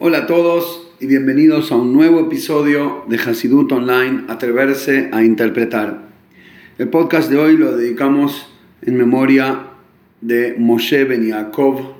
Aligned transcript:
Hola 0.00 0.18
a 0.18 0.26
todos 0.28 0.92
y 1.00 1.06
bienvenidos 1.06 1.72
a 1.72 1.74
un 1.74 1.92
nuevo 1.92 2.20
episodio 2.20 3.04
de 3.08 3.16
Hasidut 3.16 3.72
Online, 3.72 4.26
Atreverse 4.28 5.08
a 5.10 5.24
Interpretar. 5.24 6.02
El 6.78 6.88
podcast 6.88 7.28
de 7.28 7.36
hoy 7.36 7.56
lo 7.56 7.76
dedicamos 7.76 8.46
en 8.82 8.96
memoria 8.96 9.70
de 10.20 10.54
Moshe 10.56 11.02
Ben 11.02 11.26
Yaakov 11.26 11.96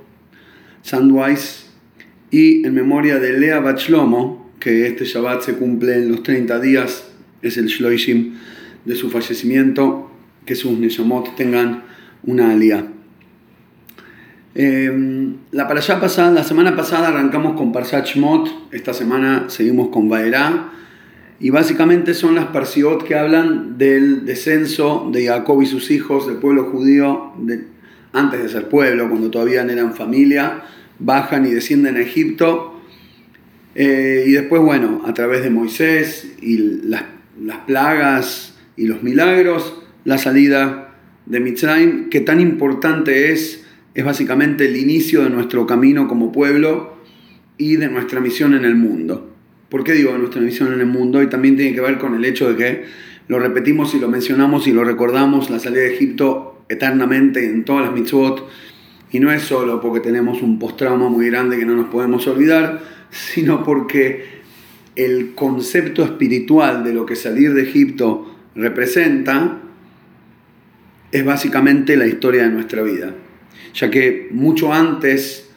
Sandweiss 0.83 1.71
y 2.31 2.65
en 2.65 2.73
memoria 2.73 3.19
de 3.19 3.37
Lea 3.37 3.59
Bachlomo, 3.59 4.49
que 4.61 4.87
este 4.87 5.05
Shabbat 5.05 5.43
se 5.43 5.55
cumple 5.55 5.95
en 5.95 6.13
los 6.13 6.23
30 6.23 6.61
días, 6.61 7.11
es 7.43 7.57
el 7.57 7.67
Shloishim 7.67 8.35
de 8.85 8.95
su 8.95 9.11
fallecimiento, 9.11 10.09
que 10.47 10.55
sus 10.55 10.79
Neshamot 10.79 11.35
tengan 11.35 11.83
una 12.23 12.53
alia. 12.53 12.93
Eh, 14.61 14.91
la 15.53 15.69
parashá 15.69 16.01
pasada, 16.01 16.33
la 16.33 16.43
semana 16.43 16.75
pasada 16.75 17.09
arrancamos 17.09 17.57
con 17.57 17.71
Parshat 17.71 18.07
Shmot, 18.07 18.73
esta 18.73 18.93
semana 18.93 19.45
seguimos 19.47 19.91
con 19.91 20.09
Vaerá, 20.09 20.73
y 21.39 21.51
básicamente 21.51 22.13
son 22.13 22.35
las 22.35 22.47
parsiot 22.47 23.05
que 23.05 23.15
hablan 23.15 23.79
del 23.79 24.27
descenso 24.27 25.11
de 25.13 25.27
Jacob 25.27 25.63
y 25.63 25.67
sus 25.67 25.93
hijos, 25.93 26.27
del 26.27 26.39
pueblo 26.39 26.65
judío, 26.65 27.35
antes 28.13 28.43
de 28.43 28.49
ser 28.49 28.69
pueblo, 28.69 29.09
cuando 29.09 29.31
todavía 29.31 29.63
no 29.63 29.71
eran 29.71 29.95
familia, 29.95 30.65
bajan 30.99 31.47
y 31.47 31.51
descienden 31.51 31.95
a 31.95 32.01
Egipto, 32.01 32.81
eh, 33.77 34.25
y 34.27 34.33
después, 34.33 34.61
bueno, 34.61 35.03
a 35.07 35.15
través 35.15 35.45
de 35.45 35.51
Moisés 35.51 36.33
y 36.43 36.57
las, 36.83 37.05
las 37.41 37.59
plagas 37.59 38.59
y 38.77 38.89
los 38.89 39.05
milagros, 39.05 39.85
la 40.05 40.19
salida 40.19 40.97
de 41.27 41.39
Mitzrayim, 41.39 42.11
que 42.11 42.19
tan 42.19 42.41
importante 42.41 43.31
es 43.31 43.68
es 43.95 44.05
básicamente 44.05 44.67
el 44.67 44.77
inicio 44.77 45.23
de 45.25 45.31
nuestro 45.31 45.67
camino 45.67 46.09
como 46.09 46.33
pueblo 46.33 46.99
y 47.57 47.77
de 47.77 47.89
nuestra 47.89 48.21
misión 48.21 48.55
en 48.55 48.65
el 48.65 48.77
mundo. 48.77 49.35
¿Por 49.69 49.85
qué 49.85 49.93
digo 49.93 50.17
nuestra 50.17 50.41
misión 50.41 50.73
en 50.73 50.81
el 50.81 50.87
mundo? 50.87 51.23
Y 51.23 51.29
también 51.29 51.57
tiene 51.57 51.75
que 51.75 51.81
ver 51.81 51.99
con 51.99 52.15
el 52.15 52.25
hecho 52.25 52.49
de 52.49 52.57
que 52.57 52.85
lo 53.27 53.39
repetimos 53.39 53.95
y 53.95 54.01
lo 54.01 54.09
mencionamos 54.09 54.67
y 54.67 54.73
lo 54.73 54.85
recordamos, 54.85 55.51
la 55.51 55.59
salida 55.59 55.83
de 55.83 55.95
Egipto 55.95 56.63
eternamente 56.69 57.45
en 57.45 57.65
todas 57.65 57.87
las 57.87 57.95
mitzvot. 57.95 58.49
Y 59.11 59.21
no 59.21 59.33
es 59.33 59.43
solo 59.43 59.81
porque 59.81 60.01
tenemos 60.01 60.43
un 60.43 60.59
post-trauma 60.59 61.09
muy 61.09 61.27
grande 61.27 61.59
que 61.59 61.67
no 61.67 61.75
nos 61.75 61.89
podemos 61.89 62.27
olvidar, 62.27 62.81
sino 63.11 63.65
porque 63.65 64.39
el 64.97 65.35
concepto 65.35 66.05
espiritual 66.05 66.85
de 66.85 66.93
lo 66.93 67.07
que 67.07 67.17
salir 67.17 67.55
de 67.55 67.63
Egipto 67.63 68.35
representa 68.55 69.59
es 71.11 71.25
básicamente 71.25 71.97
la 71.97 72.07
historia 72.07 72.45
de 72.45 72.51
nuestra 72.51 72.83
vida 72.83 73.15
ya 73.75 73.91
que 73.91 74.29
mucho 74.31 74.73
antes 74.73 75.49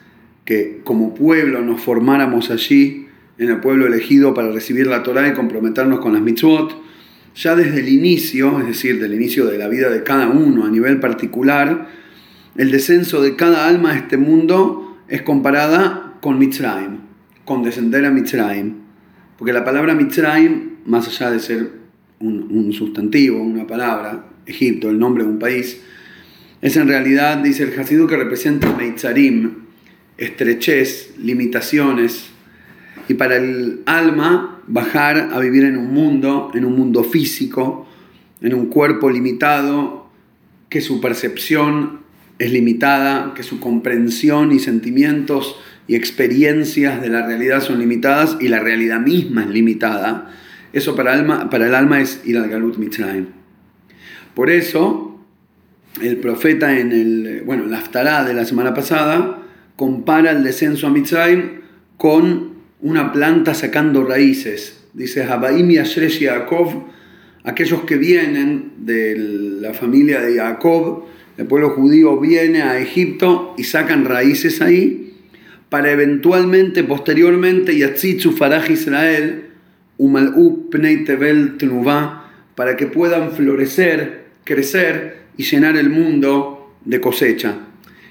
que 0.45 0.81
como 0.83 1.13
pueblo 1.13 1.61
nos 1.61 1.81
formáramos 1.81 2.49
allí, 2.49 3.07
en 3.37 3.49
el 3.49 3.59
pueblo 3.59 3.87
elegido 3.87 4.33
para 4.33 4.51
recibir 4.51 4.87
la 4.87 5.01
Torah 5.01 5.27
y 5.27 5.33
comprometernos 5.33 5.99
con 5.99 6.13
las 6.13 6.21
mitzvot, 6.21 6.79
ya 7.35 7.55
desde 7.55 7.79
el 7.79 7.89
inicio, 7.89 8.59
es 8.59 8.67
decir, 8.67 8.99
del 8.99 9.13
inicio 9.13 9.45
de 9.45 9.57
la 9.57 9.67
vida 9.67 9.89
de 9.89 10.03
cada 10.03 10.29
uno 10.29 10.65
a 10.65 10.69
nivel 10.69 10.99
particular, 10.99 11.87
el 12.55 12.69
descenso 12.69 13.21
de 13.21 13.35
cada 13.35 13.67
alma 13.67 13.91
a 13.91 13.97
este 13.97 14.17
mundo 14.17 14.97
es 15.07 15.21
comparada 15.21 16.17
con 16.21 16.37
Mitzrayim, 16.37 16.99
con 17.45 17.63
descender 17.63 18.05
a 18.05 18.11
Mitzrayim. 18.11 18.75
Porque 19.37 19.53
la 19.53 19.63
palabra 19.63 19.95
Mitzrayim, 19.95 20.77
más 20.85 21.07
allá 21.07 21.31
de 21.31 21.39
ser 21.39 21.71
un, 22.19 22.47
un 22.51 22.73
sustantivo, 22.73 23.41
una 23.41 23.65
palabra, 23.65 24.25
Egipto, 24.45 24.89
el 24.89 24.99
nombre 24.99 25.23
de 25.23 25.29
un 25.29 25.39
país, 25.39 25.81
es 26.61 26.77
en 26.77 26.87
realidad, 26.87 27.37
dice 27.37 27.63
el 27.63 27.79
Hasidú, 27.79 28.07
que 28.07 28.17
representa 28.17 28.75
Meitzarim, 28.75 29.53
estrechez, 30.17 31.15
limitaciones. 31.17 32.29
Y 33.07 33.15
para 33.15 33.37
el 33.37 33.81
alma, 33.85 34.61
bajar 34.67 35.29
a 35.33 35.39
vivir 35.39 35.63
en 35.63 35.77
un 35.77 35.93
mundo, 35.93 36.51
en 36.53 36.65
un 36.65 36.75
mundo 36.75 37.03
físico, 37.03 37.87
en 38.41 38.53
un 38.53 38.67
cuerpo 38.67 39.09
limitado, 39.09 40.09
que 40.69 40.81
su 40.81 41.01
percepción 41.01 42.01
es 42.37 42.51
limitada, 42.51 43.33
que 43.35 43.43
su 43.43 43.59
comprensión 43.59 44.51
y 44.51 44.59
sentimientos 44.59 45.57
y 45.87 45.95
experiencias 45.95 47.01
de 47.01 47.09
la 47.09 47.25
realidad 47.25 47.61
son 47.61 47.79
limitadas 47.79 48.37
y 48.39 48.47
la 48.47 48.59
realidad 48.59 48.99
misma 48.99 49.43
es 49.43 49.49
limitada. 49.49 50.31
Eso 50.73 50.95
para 50.95 51.13
alma, 51.13 51.49
para 51.49 51.67
el 51.67 51.75
alma 51.75 52.01
es 52.01 52.21
ir 52.23 52.37
al 52.37 52.49
Galut 52.49 52.77
Mitzrayim. 52.77 53.27
Por 54.33 54.49
eso, 54.49 55.10
el 55.99 56.17
profeta 56.17 56.79
en 56.79 56.91
el, 56.91 57.43
bueno, 57.45 57.65
la 57.65 58.23
de 58.23 58.33
la 58.33 58.45
semana 58.45 58.73
pasada 58.73 59.39
compara 59.75 60.31
el 60.31 60.43
descenso 60.43 60.87
a 60.87 60.89
Mitzrayim 60.89 61.61
con 61.97 62.51
una 62.81 63.11
planta 63.11 63.53
sacando 63.53 64.03
raíces. 64.03 64.83
Dice 64.93 65.23
Habaim 65.23 65.69
Yashresh 65.69 66.19
Yaakov, 66.19 66.85
aquellos 67.43 67.81
que 67.83 67.97
vienen 67.97 68.71
de 68.77 69.15
la 69.17 69.73
familia 69.73 70.21
de 70.21 70.35
Jacob, 70.35 71.05
el 71.37 71.45
pueblo 71.45 71.71
judío 71.71 72.19
viene 72.19 72.61
a 72.61 72.79
Egipto 72.79 73.55
y 73.57 73.63
sacan 73.63 74.05
raíces 74.05 74.61
ahí 74.61 75.13
para 75.69 75.91
eventualmente, 75.91 76.83
posteriormente, 76.83 77.77
Yatzitzu 77.77 78.33
Faraj 78.33 78.69
Israel, 78.69 79.45
Umal'u 79.97 80.69
Pnei 80.69 81.05
Tevel 81.05 81.57
para 82.55 82.75
que 82.75 82.87
puedan 82.87 83.31
florecer, 83.31 84.25
crecer 84.43 85.20
y 85.37 85.43
llenar 85.43 85.77
el 85.77 85.89
mundo 85.89 86.75
de 86.85 87.01
cosecha. 87.01 87.59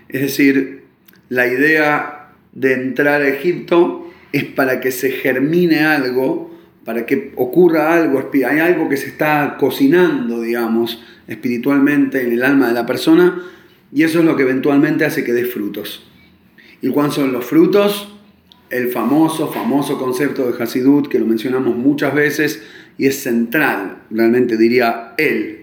Es 0.09 0.23
decir, 0.23 0.85
la 1.29 1.47
idea 1.47 2.33
de 2.53 2.73
entrar 2.75 3.23
a 3.23 3.29
Egipto 3.29 4.11
es 4.33 4.45
para 4.45 4.81
que 4.81 4.91
se 4.91 5.11
germine 5.11 5.81
algo, 5.81 6.59
para 6.85 7.07
que 7.07 7.33
ocurra 7.37 7.95
algo, 7.95 8.31
hay 8.33 8.59
algo 8.59 8.89
que 8.89 8.97
se 8.97 9.09
está 9.09 9.57
cocinando, 9.59 10.41
digamos, 10.41 11.03
espiritualmente 11.29 12.23
en 12.23 12.33
el 12.33 12.43
alma 12.43 12.69
de 12.69 12.75
la 12.75 12.87
persona, 12.87 13.43
y 13.93 14.03
eso 14.03 14.21
es 14.21 14.25
lo 14.25 14.37
que 14.37 14.43
eventualmente 14.43 15.05
hace 15.05 15.25
que 15.25 15.33
dé 15.33 15.45
frutos. 15.45 16.07
¿Y 16.83 16.89
cuáles 16.89 17.15
son 17.15 17.33
los 17.33 17.45
frutos? 17.45 18.17
El 18.71 18.89
famoso, 18.89 19.53
famoso 19.53 19.99
concepto 19.99 20.51
de 20.51 20.63
Hasidut, 20.63 21.09
que 21.09 21.19
lo 21.19 21.27
mencionamos 21.27 21.77
muchas 21.77 22.15
veces 22.15 22.63
y 22.97 23.07
es 23.07 23.23
central, 23.23 24.03
realmente 24.11 24.57
diría 24.57 25.15
él, 25.19 25.60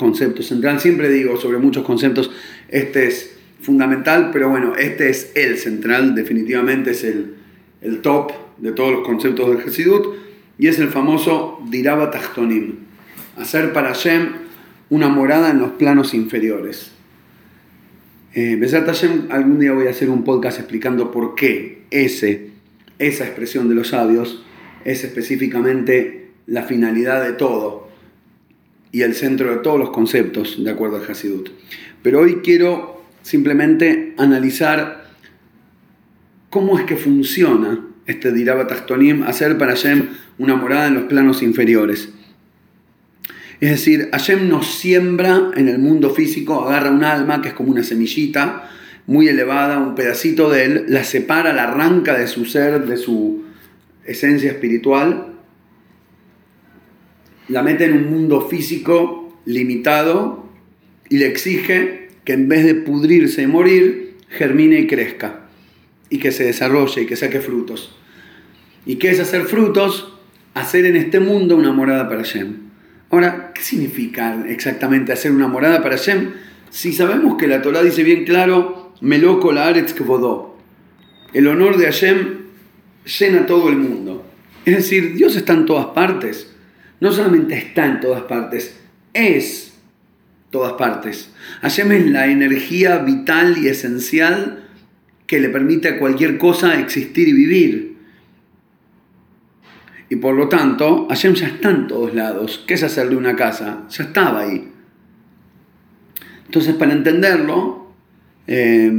concepto 0.00 0.42
central. 0.42 0.80
Siempre 0.80 1.10
digo 1.10 1.36
sobre 1.36 1.58
muchos 1.58 1.84
conceptos, 1.84 2.30
este 2.68 3.06
es 3.06 3.36
fundamental, 3.60 4.30
pero 4.32 4.48
bueno, 4.48 4.74
este 4.74 5.10
es 5.10 5.30
el 5.34 5.58
central, 5.58 6.14
definitivamente 6.14 6.92
es 6.92 7.04
el, 7.04 7.34
el 7.82 8.00
top 8.00 8.32
de 8.56 8.72
todos 8.72 8.92
los 8.92 9.06
conceptos 9.06 9.48
del 9.50 9.60
Hasidut, 9.60 10.16
y 10.58 10.68
es 10.68 10.78
el 10.78 10.88
famoso 10.88 11.60
Diraba 11.68 12.10
Tachtonim, 12.10 12.76
hacer 13.36 13.72
para 13.74 13.88
Hashem 13.88 14.32
una 14.88 15.08
morada 15.08 15.50
en 15.50 15.58
los 15.58 15.72
planos 15.72 16.14
inferiores. 16.14 16.92
Eh, 18.32 18.58
Hashem, 18.58 19.26
algún 19.30 19.58
día 19.58 19.72
voy 19.72 19.86
a 19.86 19.90
hacer 19.90 20.08
un 20.08 20.24
podcast 20.24 20.58
explicando 20.58 21.10
por 21.10 21.34
qué 21.34 21.82
ese, 21.90 22.50
esa 22.98 23.24
expresión 23.24 23.68
de 23.68 23.74
los 23.74 23.88
sabios 23.88 24.44
es 24.84 25.04
específicamente 25.04 26.30
la 26.46 26.62
finalidad 26.62 27.22
de 27.22 27.32
todo 27.32 27.89
y 28.92 29.02
el 29.02 29.14
centro 29.14 29.50
de 29.50 29.58
todos 29.58 29.78
los 29.78 29.90
conceptos 29.90 30.62
de 30.62 30.70
acuerdo 30.70 30.96
al 30.96 31.10
Hasidut. 31.10 31.50
Pero 32.02 32.20
hoy 32.20 32.36
quiero 32.42 33.04
simplemente 33.22 34.14
analizar 34.16 35.04
cómo 36.48 36.78
es 36.78 36.84
que 36.84 36.96
funciona 36.96 37.86
este 38.06 38.32
Diraba 38.32 38.66
Tachtonim, 38.66 39.22
hacer 39.22 39.56
para 39.56 39.72
Hashem 39.72 40.08
una 40.38 40.56
morada 40.56 40.88
en 40.88 40.94
los 40.94 41.04
planos 41.04 41.42
inferiores. 41.42 42.08
Es 43.60 43.70
decir, 43.70 44.08
Hashem 44.10 44.48
nos 44.48 44.66
siembra 44.66 45.50
en 45.54 45.68
el 45.68 45.78
mundo 45.78 46.10
físico, 46.10 46.66
agarra 46.66 46.90
un 46.90 47.04
alma 47.04 47.42
que 47.42 47.48
es 47.48 47.54
como 47.54 47.70
una 47.70 47.84
semillita 47.84 48.70
muy 49.06 49.28
elevada, 49.28 49.78
un 49.78 49.94
pedacito 49.94 50.50
de 50.50 50.64
él, 50.64 50.84
la 50.88 51.04
separa, 51.04 51.52
la 51.52 51.64
arranca 51.64 52.18
de 52.18 52.26
su 52.26 52.46
ser, 52.46 52.86
de 52.86 52.96
su 52.96 53.44
esencia 54.04 54.50
espiritual 54.50 55.39
la 57.50 57.62
mete 57.62 57.84
en 57.84 57.94
un 57.94 58.10
mundo 58.10 58.48
físico 58.48 59.36
limitado 59.44 60.48
y 61.08 61.18
le 61.18 61.26
exige 61.26 62.08
que 62.24 62.32
en 62.32 62.48
vez 62.48 62.64
de 62.64 62.76
pudrirse 62.76 63.42
y 63.42 63.46
morir, 63.46 64.16
germine 64.28 64.78
y 64.80 64.86
crezca, 64.86 65.40
y 66.08 66.18
que 66.18 66.30
se 66.30 66.44
desarrolle 66.44 67.02
y 67.02 67.06
que 67.06 67.16
saque 67.16 67.40
frutos. 67.40 67.96
¿Y 68.86 68.96
qué 68.96 69.10
es 69.10 69.18
hacer 69.18 69.42
frutos? 69.42 70.16
Hacer 70.54 70.84
en 70.86 70.96
este 70.96 71.18
mundo 71.18 71.56
una 71.56 71.72
morada 71.72 72.08
para 72.08 72.22
Hashem. 72.22 72.56
Ahora, 73.10 73.52
¿qué 73.52 73.62
significa 73.62 74.44
exactamente 74.48 75.12
hacer 75.12 75.32
una 75.32 75.48
morada 75.48 75.82
para 75.82 75.96
Hashem? 75.96 76.30
Si 76.70 76.92
sabemos 76.92 77.36
que 77.36 77.48
la 77.48 77.62
Torah 77.62 77.82
dice 77.82 78.04
bien 78.04 78.24
claro, 78.24 78.94
Meloko 79.00 79.50
la 79.50 79.66
Aretz 79.66 79.94
Kvodó, 79.94 80.56
el 81.32 81.48
honor 81.48 81.76
de 81.76 81.86
Hashem 81.86 82.38
llena 83.18 83.46
todo 83.46 83.68
el 83.68 83.76
mundo. 83.76 84.24
Es 84.64 84.76
decir, 84.76 85.14
Dios 85.14 85.34
está 85.34 85.54
en 85.54 85.66
todas 85.66 85.86
partes 85.86 86.49
no 87.00 87.12
solamente 87.12 87.56
está 87.56 87.86
en 87.86 88.00
todas 88.00 88.22
partes, 88.22 88.78
es 89.14 89.74
todas 90.50 90.74
partes. 90.74 91.30
Hashem 91.62 91.92
es 91.92 92.10
la 92.10 92.26
energía 92.26 92.98
vital 92.98 93.56
y 93.58 93.68
esencial 93.68 94.64
que 95.26 95.40
le 95.40 95.48
permite 95.48 95.88
a 95.88 95.98
cualquier 95.98 96.38
cosa 96.38 96.78
existir 96.78 97.28
y 97.28 97.32
vivir. 97.32 97.96
Y 100.08 100.16
por 100.16 100.34
lo 100.34 100.48
tanto, 100.48 101.06
Hashem 101.08 101.34
ya 101.34 101.46
está 101.46 101.70
en 101.70 101.86
todos 101.86 102.14
lados. 102.14 102.64
¿Qué 102.66 102.74
es 102.74 102.82
hacerle 102.82 103.16
una 103.16 103.36
casa? 103.36 103.84
Ya 103.90 104.04
estaba 104.04 104.40
ahí. 104.40 104.72
Entonces, 106.46 106.74
para 106.74 106.92
entenderlo, 106.92 107.92
eh, 108.48 108.90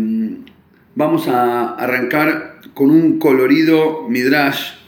vamos 0.96 1.28
a 1.28 1.76
arrancar 1.76 2.62
con 2.74 2.92
un 2.92 3.20
colorido 3.20 4.08
midrash 4.08 4.81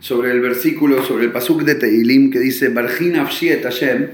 sobre 0.00 0.30
el 0.30 0.40
versículo, 0.40 1.04
sobre 1.04 1.24
el 1.24 1.32
pasuk 1.32 1.62
de 1.62 1.74
Teilim 1.74 2.30
que 2.30 2.38
dice, 2.38 2.68
Barjina 2.68 3.26
Hashem. 3.26 4.08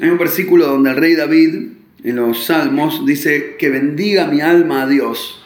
Hay 0.00 0.08
un 0.08 0.18
versículo 0.18 0.66
donde 0.66 0.90
el 0.90 0.96
rey 0.96 1.14
David, 1.14 1.68
en 2.02 2.16
los 2.16 2.44
salmos, 2.44 3.06
dice 3.06 3.56
que 3.58 3.70
bendiga 3.70 4.26
mi 4.26 4.40
alma 4.40 4.82
a 4.82 4.88
Dios. 4.88 5.42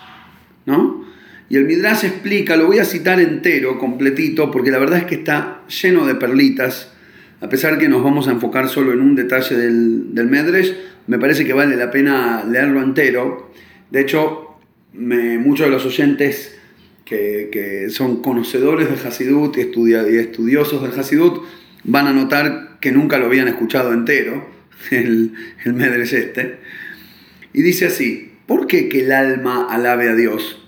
¿No? 0.66 1.06
Y 1.50 1.56
el 1.56 1.64
Midrash 1.64 2.04
explica, 2.04 2.56
lo 2.56 2.66
voy 2.66 2.78
a 2.78 2.84
citar 2.84 3.20
entero, 3.20 3.78
completito, 3.78 4.50
porque 4.50 4.70
la 4.70 4.78
verdad 4.78 4.98
es 4.98 5.04
que 5.04 5.14
está 5.14 5.62
lleno 5.82 6.06
de 6.06 6.14
perlitas. 6.14 6.92
A 7.40 7.48
pesar 7.48 7.78
que 7.78 7.88
nos 7.88 8.02
vamos 8.02 8.28
a 8.28 8.32
enfocar 8.32 8.68
solo 8.68 8.92
en 8.92 9.00
un 9.00 9.14
detalle 9.14 9.56
del, 9.56 10.14
del 10.14 10.26
Medrash, 10.26 10.72
me 11.06 11.18
parece 11.18 11.46
que 11.46 11.54
vale 11.54 11.76
la 11.76 11.90
pena 11.90 12.44
leerlo 12.44 12.82
entero. 12.82 13.50
De 13.90 14.00
hecho, 14.00 14.58
muchos 14.92 15.66
de 15.66 15.70
los 15.70 15.86
oyentes 15.86 16.57
que, 17.08 17.86
son 17.90 18.22
conocedores 18.22 18.88
del 18.88 19.06
Hasidut 19.06 19.56
y, 19.56 19.60
estudiosos 19.60 20.82
del 20.82 20.98
Hasidut 20.98 21.42
van 21.84 22.06
a 22.06 22.12
notar 22.12 22.78
que 22.80 22.92
nunca 22.92 23.18
lo 23.18 23.26
habían 23.26 23.48
escuchado 23.48 23.92
entero, 23.92 24.46
el, 24.90 25.32
Medrash 25.64 26.14
este. 26.14 26.58
Y 27.52 27.62
dice 27.62 27.86
así, 27.86 28.32
¿por 28.46 28.66
qué 28.66 28.88
que 28.88 29.00
el 29.00 29.12
alma 29.12 29.66
alabe 29.70 30.08
a 30.08 30.14
Dios? 30.14 30.64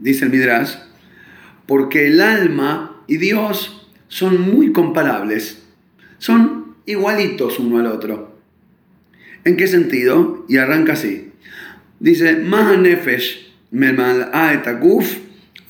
dice 0.00 0.24
el 0.24 0.30
Midrash, 0.30 0.76
porque 1.66 2.06
el 2.06 2.20
alma 2.20 3.02
y 3.08 3.16
Dios 3.16 3.90
son 4.06 4.40
muy 4.40 4.72
comparables, 4.72 5.64
son 6.18 6.76
igualitos 6.86 7.58
uno 7.58 7.78
al 7.78 7.86
otro. 7.86 8.38
¿En 9.44 9.56
qué 9.56 9.66
sentido? 9.66 10.46
Y 10.48 10.58
arranca 10.58 10.92
así. 10.92 11.32
Dice, 11.98 12.36
Mahanefesh 12.36 13.48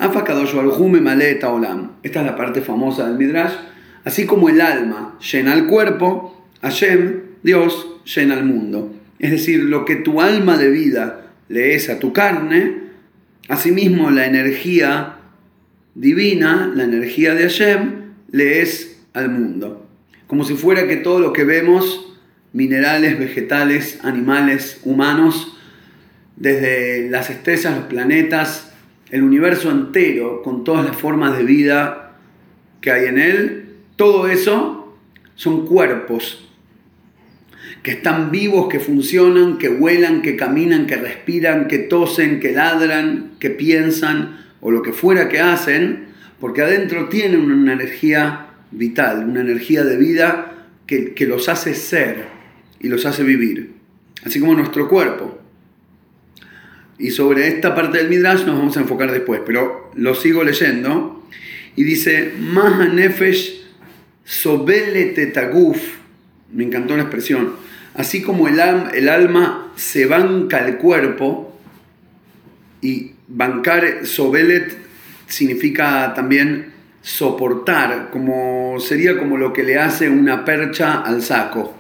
olam. 0.01 1.93
Esta 2.03 2.21
es 2.21 2.27
la 2.27 2.37
parte 2.37 2.61
famosa 2.61 3.07
del 3.09 3.19
Midrash. 3.19 3.55
Así 4.05 4.27
como 4.27 4.49
el 4.49 4.61
alma 4.61 5.19
llena 5.21 5.55
el 5.55 5.67
cuerpo, 5.67 6.47
Hashem, 6.63 7.23
Dios, 7.43 8.01
llena 8.05 8.35
el 8.35 8.45
mundo. 8.45 8.95
Es 9.19 9.31
decir, 9.31 9.65
lo 9.65 9.85
que 9.85 9.97
tu 9.97 10.21
alma 10.21 10.57
de 10.57 10.71
vida 10.71 11.33
le 11.49 11.75
es 11.75 11.89
a 11.91 11.99
tu 11.99 12.13
carne, 12.13 12.89
Asimismo, 13.49 14.11
la 14.11 14.27
energía 14.27 15.17
divina, 15.95 16.71
la 16.75 16.85
energía 16.85 17.35
de 17.35 17.45
Hashem, 17.45 18.13
le 18.31 18.61
es 18.61 19.01
al 19.15 19.31
mundo. 19.31 19.89
Como 20.27 20.45
si 20.45 20.55
fuera 20.55 20.87
que 20.87 20.97
todo 20.97 21.19
lo 21.19 21.33
que 21.33 21.45
vemos, 21.45 22.15
minerales, 22.53 23.19
vegetales, 23.19 24.01
animales, 24.03 24.81
humanos, 24.85 25.57
desde 26.37 27.09
las 27.09 27.31
estrellas, 27.31 27.75
los 27.75 27.87
planetas, 27.87 28.71
el 29.11 29.23
universo 29.23 29.71
entero, 29.71 30.43
con 30.43 30.65
todas 30.65 30.85
las 30.85 30.97
formas 30.97 31.37
de 31.37 31.45
vida 31.45 32.17
que 32.81 32.91
hay 32.91 33.07
en 33.07 33.19
él, 33.19 33.75
todo 33.97 34.29
eso 34.29 34.97
son 35.35 35.67
cuerpos 35.67 36.49
que 37.83 37.93
están 37.93 38.31
vivos, 38.31 38.69
que 38.69 38.81
funcionan, 38.81 39.59
que 39.59 39.69
vuelan, 39.69 40.23
que 40.23 40.37
caminan, 40.37 40.87
que 40.87 40.97
respiran, 40.97 41.69
que 41.69 41.79
tosen, 41.79 42.41
que 42.41 42.53
ladran, 42.53 43.33
que 43.39 43.51
piensan 43.51 44.45
o 44.61 44.71
lo 44.71 44.83
que 44.83 44.93
fuera 44.93 45.29
que 45.29 45.41
hacen, 45.41 46.09
porque 46.41 46.63
adentro 46.63 47.09
tienen 47.09 47.51
una 47.51 47.73
energía 47.73 48.49
vital, 48.71 49.29
una 49.29 49.41
energía 49.41 49.85
de 49.85 49.97
vida 49.97 50.67
que, 50.87 51.15
los 51.27 51.49
hace 51.49 51.75
ser 51.75 52.27
y 52.81 52.89
los 52.89 53.07
hace 53.07 53.23
vivir, 53.23 53.73
así 54.25 54.41
como 54.41 54.55
nuestro 54.55 54.89
cuerpo. 54.89 55.39
Y 56.99 57.11
sobre 57.11 57.49
esta 57.49 57.75
parte 57.75 57.99
del 57.99 58.09
Midrash 58.09 58.45
nos 58.45 58.59
vamos 58.59 58.77
a 58.77 58.81
enfocar 58.81 59.13
después, 59.13 59.41
pero 59.47 59.91
lo 59.95 60.15
sigo 60.15 60.43
leyendo. 60.43 61.25
Y 61.77 61.85
dice, 61.85 62.33
sobele 64.25 65.07
tetaguf. 65.07 65.79
Me 66.53 66.65
encantó 66.65 66.97
la 66.97 67.03
expresión 67.03 67.53
Así 67.95 68.23
como 68.23 68.47
el, 68.49 68.61
el 68.95 69.09
alma 69.09 69.73
se 69.75 70.07
banca 70.07 70.65
el 70.67 70.77
cuerpo, 70.77 71.49
y 72.81 73.13
bancar 73.27 74.07
sobelet 74.07 74.77
significa 75.27 76.15
también 76.15 76.73
soportar, 77.03 78.11
como 78.13 78.79
sería 78.79 79.19
como 79.19 79.37
lo 79.37 79.53
que 79.53 79.65
le 79.65 79.79
hace 79.79 80.09
una 80.09 80.45
percha 80.45 81.01
al 81.01 81.23
saco. 81.23 81.75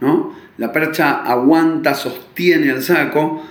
¿no? 0.00 0.34
La 0.58 0.72
percha 0.72 1.22
aguanta, 1.24 1.94
sostiene 1.94 2.70
al 2.70 2.82
saco, 2.82 3.44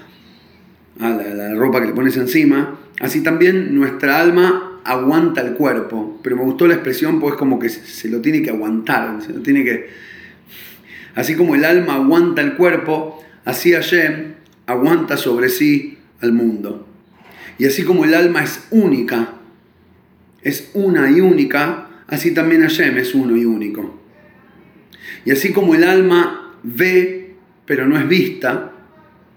a 0.99 1.09
la, 1.09 1.53
ropa 1.55 1.81
que 1.81 1.88
le 1.88 1.94
pones 1.94 2.17
encima. 2.17 2.79
Así 2.99 3.21
también 3.21 3.75
nuestra 3.77 4.19
alma 4.19 4.81
aguanta 4.83 5.41
el 5.41 5.53
cuerpo. 5.53 6.19
Pero 6.23 6.35
me 6.35 6.44
gustó 6.44 6.67
la 6.67 6.75
expresión, 6.75 7.19
pues 7.19 7.35
como 7.35 7.59
que 7.59 7.69
se 7.69 8.09
lo 8.09 8.21
tiene 8.21 8.41
que 8.41 8.49
aguantar, 8.49 9.21
se 9.21 9.33
lo 9.33 9.41
tiene 9.41 9.63
que 9.63 10.07
Así 11.17 11.33
como 11.33 11.55
el 11.55 11.65
alma 11.65 11.95
aguanta 11.95 12.44
el 12.44 12.53
cuerpo, 12.53 13.23
así 13.44 13.71
Hashem 13.73 14.35
aguanta 14.67 15.17
sobre 15.17 15.49
sí 15.49 15.97
al 16.21 16.31
mundo. 16.31 16.88
Y 17.57 17.65
así 17.65 17.83
como 17.83 18.05
el 18.05 18.13
alma 18.13 18.43
es 18.43 18.67
única, 18.69 19.33
es 20.43 20.69
una 20.75 21.09
y 21.09 21.21
única, 21.21 21.89
así 22.05 22.35
también 22.35 22.61
Hashem 22.61 23.00
es 23.00 23.15
uno 23.15 23.35
y 23.35 23.45
único. 23.45 24.00
Y 25.25 25.31
así 25.31 25.51
como 25.53 25.73
el 25.73 25.85
alma 25.85 26.55
ve, 26.61 27.33
pero 27.65 27.88
no 27.88 27.97
es 27.97 28.07
vista, 28.07 28.73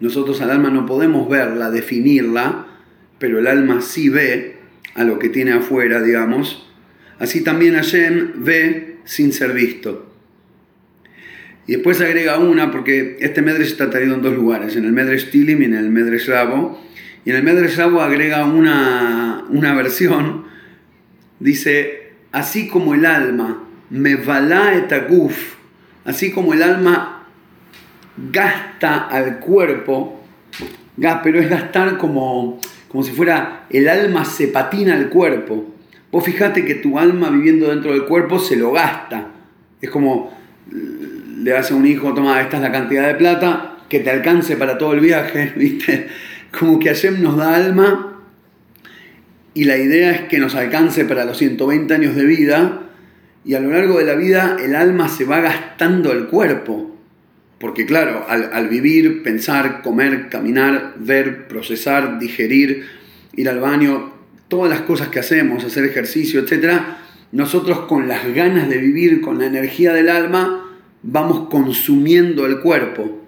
nosotros 0.00 0.40
al 0.40 0.50
alma 0.50 0.70
no 0.70 0.86
podemos 0.86 1.28
verla, 1.28 1.70
definirla, 1.70 2.66
pero 3.18 3.38
el 3.38 3.46
alma 3.46 3.82
sí 3.82 4.08
ve 4.08 4.56
a 4.94 5.04
lo 5.04 5.18
que 5.18 5.28
tiene 5.28 5.52
afuera, 5.52 6.02
digamos. 6.02 6.66
Así 7.18 7.44
también 7.44 7.74
Hashem 7.74 8.32
ve 8.44 8.96
sin 9.04 9.32
ser 9.32 9.52
visto. 9.52 10.10
Y 11.66 11.72
después 11.74 12.00
agrega 12.00 12.38
una, 12.38 12.72
porque 12.72 13.18
este 13.20 13.42
Medres 13.42 13.68
está 13.68 13.90
traído 13.90 14.14
en 14.14 14.22
dos 14.22 14.34
lugares, 14.34 14.74
en 14.76 14.86
el 14.86 14.92
Medres 14.92 15.30
Tilim 15.30 15.62
y 15.62 15.66
en 15.66 15.74
el 15.74 15.90
Medres 15.90 16.26
Rabo. 16.26 16.82
Y 17.24 17.30
en 17.30 17.36
el 17.36 17.42
Medres 17.42 17.76
Rabo 17.76 18.00
agrega 18.00 18.46
una, 18.46 19.44
una 19.50 19.74
versión, 19.74 20.46
dice, 21.38 22.12
así 22.32 22.68
como 22.68 22.94
el 22.94 23.04
alma, 23.04 23.64
me 23.90 24.12
etaguf, 24.12 25.56
así 26.04 26.30
como 26.30 26.54
el 26.54 26.62
alma 26.62 27.19
gasta 28.16 29.06
al 29.08 29.38
cuerpo, 29.38 30.20
pero 31.22 31.40
es 31.40 31.48
gastar 31.48 31.98
como, 31.98 32.60
como 32.88 33.02
si 33.02 33.12
fuera 33.12 33.66
el 33.70 33.88
alma 33.88 34.24
se 34.24 34.48
patina 34.48 34.94
al 34.94 35.08
cuerpo. 35.08 35.66
Vos 36.10 36.24
fijate 36.24 36.64
que 36.64 36.74
tu 36.74 36.98
alma 36.98 37.30
viviendo 37.30 37.68
dentro 37.68 37.92
del 37.92 38.04
cuerpo 38.04 38.38
se 38.38 38.56
lo 38.56 38.72
gasta. 38.72 39.28
Es 39.80 39.90
como 39.90 40.32
le 41.42 41.56
hace 41.56 41.72
a 41.72 41.76
un 41.76 41.86
hijo, 41.86 42.12
toma, 42.14 42.40
esta 42.40 42.56
es 42.56 42.62
la 42.62 42.72
cantidad 42.72 43.06
de 43.06 43.14
plata, 43.14 43.76
que 43.88 44.00
te 44.00 44.10
alcance 44.10 44.56
para 44.56 44.78
todo 44.78 44.92
el 44.92 45.00
viaje, 45.00 45.52
¿viste? 45.56 46.08
Como 46.56 46.78
que 46.78 46.88
Hashem 46.88 47.22
nos 47.22 47.36
da 47.36 47.54
alma 47.54 48.22
y 49.54 49.64
la 49.64 49.76
idea 49.76 50.12
es 50.12 50.20
que 50.22 50.38
nos 50.38 50.54
alcance 50.54 51.04
para 51.04 51.24
los 51.24 51.38
120 51.38 51.92
años 51.92 52.14
de 52.14 52.24
vida 52.24 52.82
y 53.44 53.54
a 53.54 53.60
lo 53.60 53.70
largo 53.70 53.98
de 53.98 54.04
la 54.04 54.14
vida 54.14 54.56
el 54.62 54.74
alma 54.74 55.08
se 55.08 55.24
va 55.24 55.40
gastando 55.40 56.12
el 56.12 56.26
cuerpo. 56.26 56.96
Porque 57.60 57.84
claro, 57.84 58.24
al, 58.26 58.68
vivir, 58.68 59.22
pensar, 59.22 59.82
comer, 59.82 60.30
caminar, 60.30 60.94
ver, 60.96 61.46
procesar, 61.46 62.18
digerir, 62.18 62.86
ir 63.36 63.50
al 63.50 63.60
baño, 63.60 64.14
todas 64.48 64.70
las 64.70 64.80
cosas 64.80 65.08
que 65.08 65.18
hacemos, 65.18 65.62
hacer 65.62 65.84
ejercicio, 65.84 66.40
etc., 66.40 66.80
nosotros 67.32 67.80
con 67.80 68.08
las 68.08 68.34
ganas 68.34 68.70
de 68.70 68.78
vivir, 68.78 69.20
con 69.20 69.38
la 69.38 69.44
energía 69.44 69.92
del 69.92 70.08
alma, 70.08 70.70
vamos 71.02 71.50
consumiendo 71.50 72.46
el 72.46 72.60
cuerpo. 72.60 73.20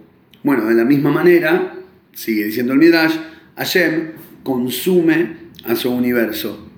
Bueno, 0.42 0.64
de 0.64 0.76
la 0.76 0.86
misma 0.86 1.10
manera, 1.10 1.74
sigue 2.14 2.46
diciendo 2.46 2.72
el 2.72 2.78
Midrash, 2.78 3.14
Hashem 3.56 4.12
consume 4.42 5.36
a 5.66 5.76
su 5.76 5.92
universo. 5.92 6.68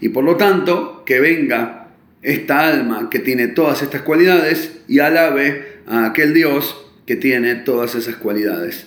Y 0.00 0.08
por 0.08 0.24
lo 0.24 0.36
tanto, 0.36 1.04
que 1.06 1.20
venga 1.20 1.86
esta 2.20 2.66
alma 2.66 3.10
que 3.10 3.20
tiene 3.20 3.46
todas 3.46 3.80
estas 3.82 4.02
cualidades 4.02 4.80
y 4.88 4.98
alabe 4.98 5.73
a 5.86 6.06
aquel 6.06 6.34
Dios 6.34 6.76
que 7.06 7.16
tiene 7.16 7.54
todas 7.54 7.94
esas 7.94 8.16
cualidades. 8.16 8.86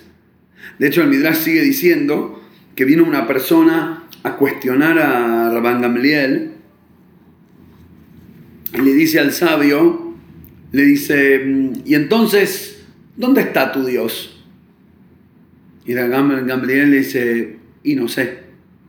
De 0.78 0.88
hecho, 0.88 1.02
el 1.02 1.08
Midrash 1.08 1.36
sigue 1.36 1.62
diciendo 1.62 2.42
que 2.74 2.84
vino 2.84 3.04
una 3.04 3.26
persona 3.26 4.04
a 4.22 4.36
cuestionar 4.36 4.98
a 4.98 5.50
Rabban 5.50 5.80
Gamliel 5.80 6.52
y 8.74 8.80
le 8.80 8.92
dice 8.92 9.18
al 9.20 9.32
sabio, 9.32 10.14
le 10.72 10.82
dice, 10.82 11.72
y 11.84 11.94
entonces, 11.94 12.84
¿dónde 13.16 13.40
está 13.40 13.72
tu 13.72 13.84
Dios? 13.84 14.44
Y 15.86 15.94
la 15.94 16.06
Gamaliel 16.06 16.90
le 16.90 16.98
dice, 16.98 17.56
y 17.82 17.94
no 17.94 18.08
sé. 18.08 18.40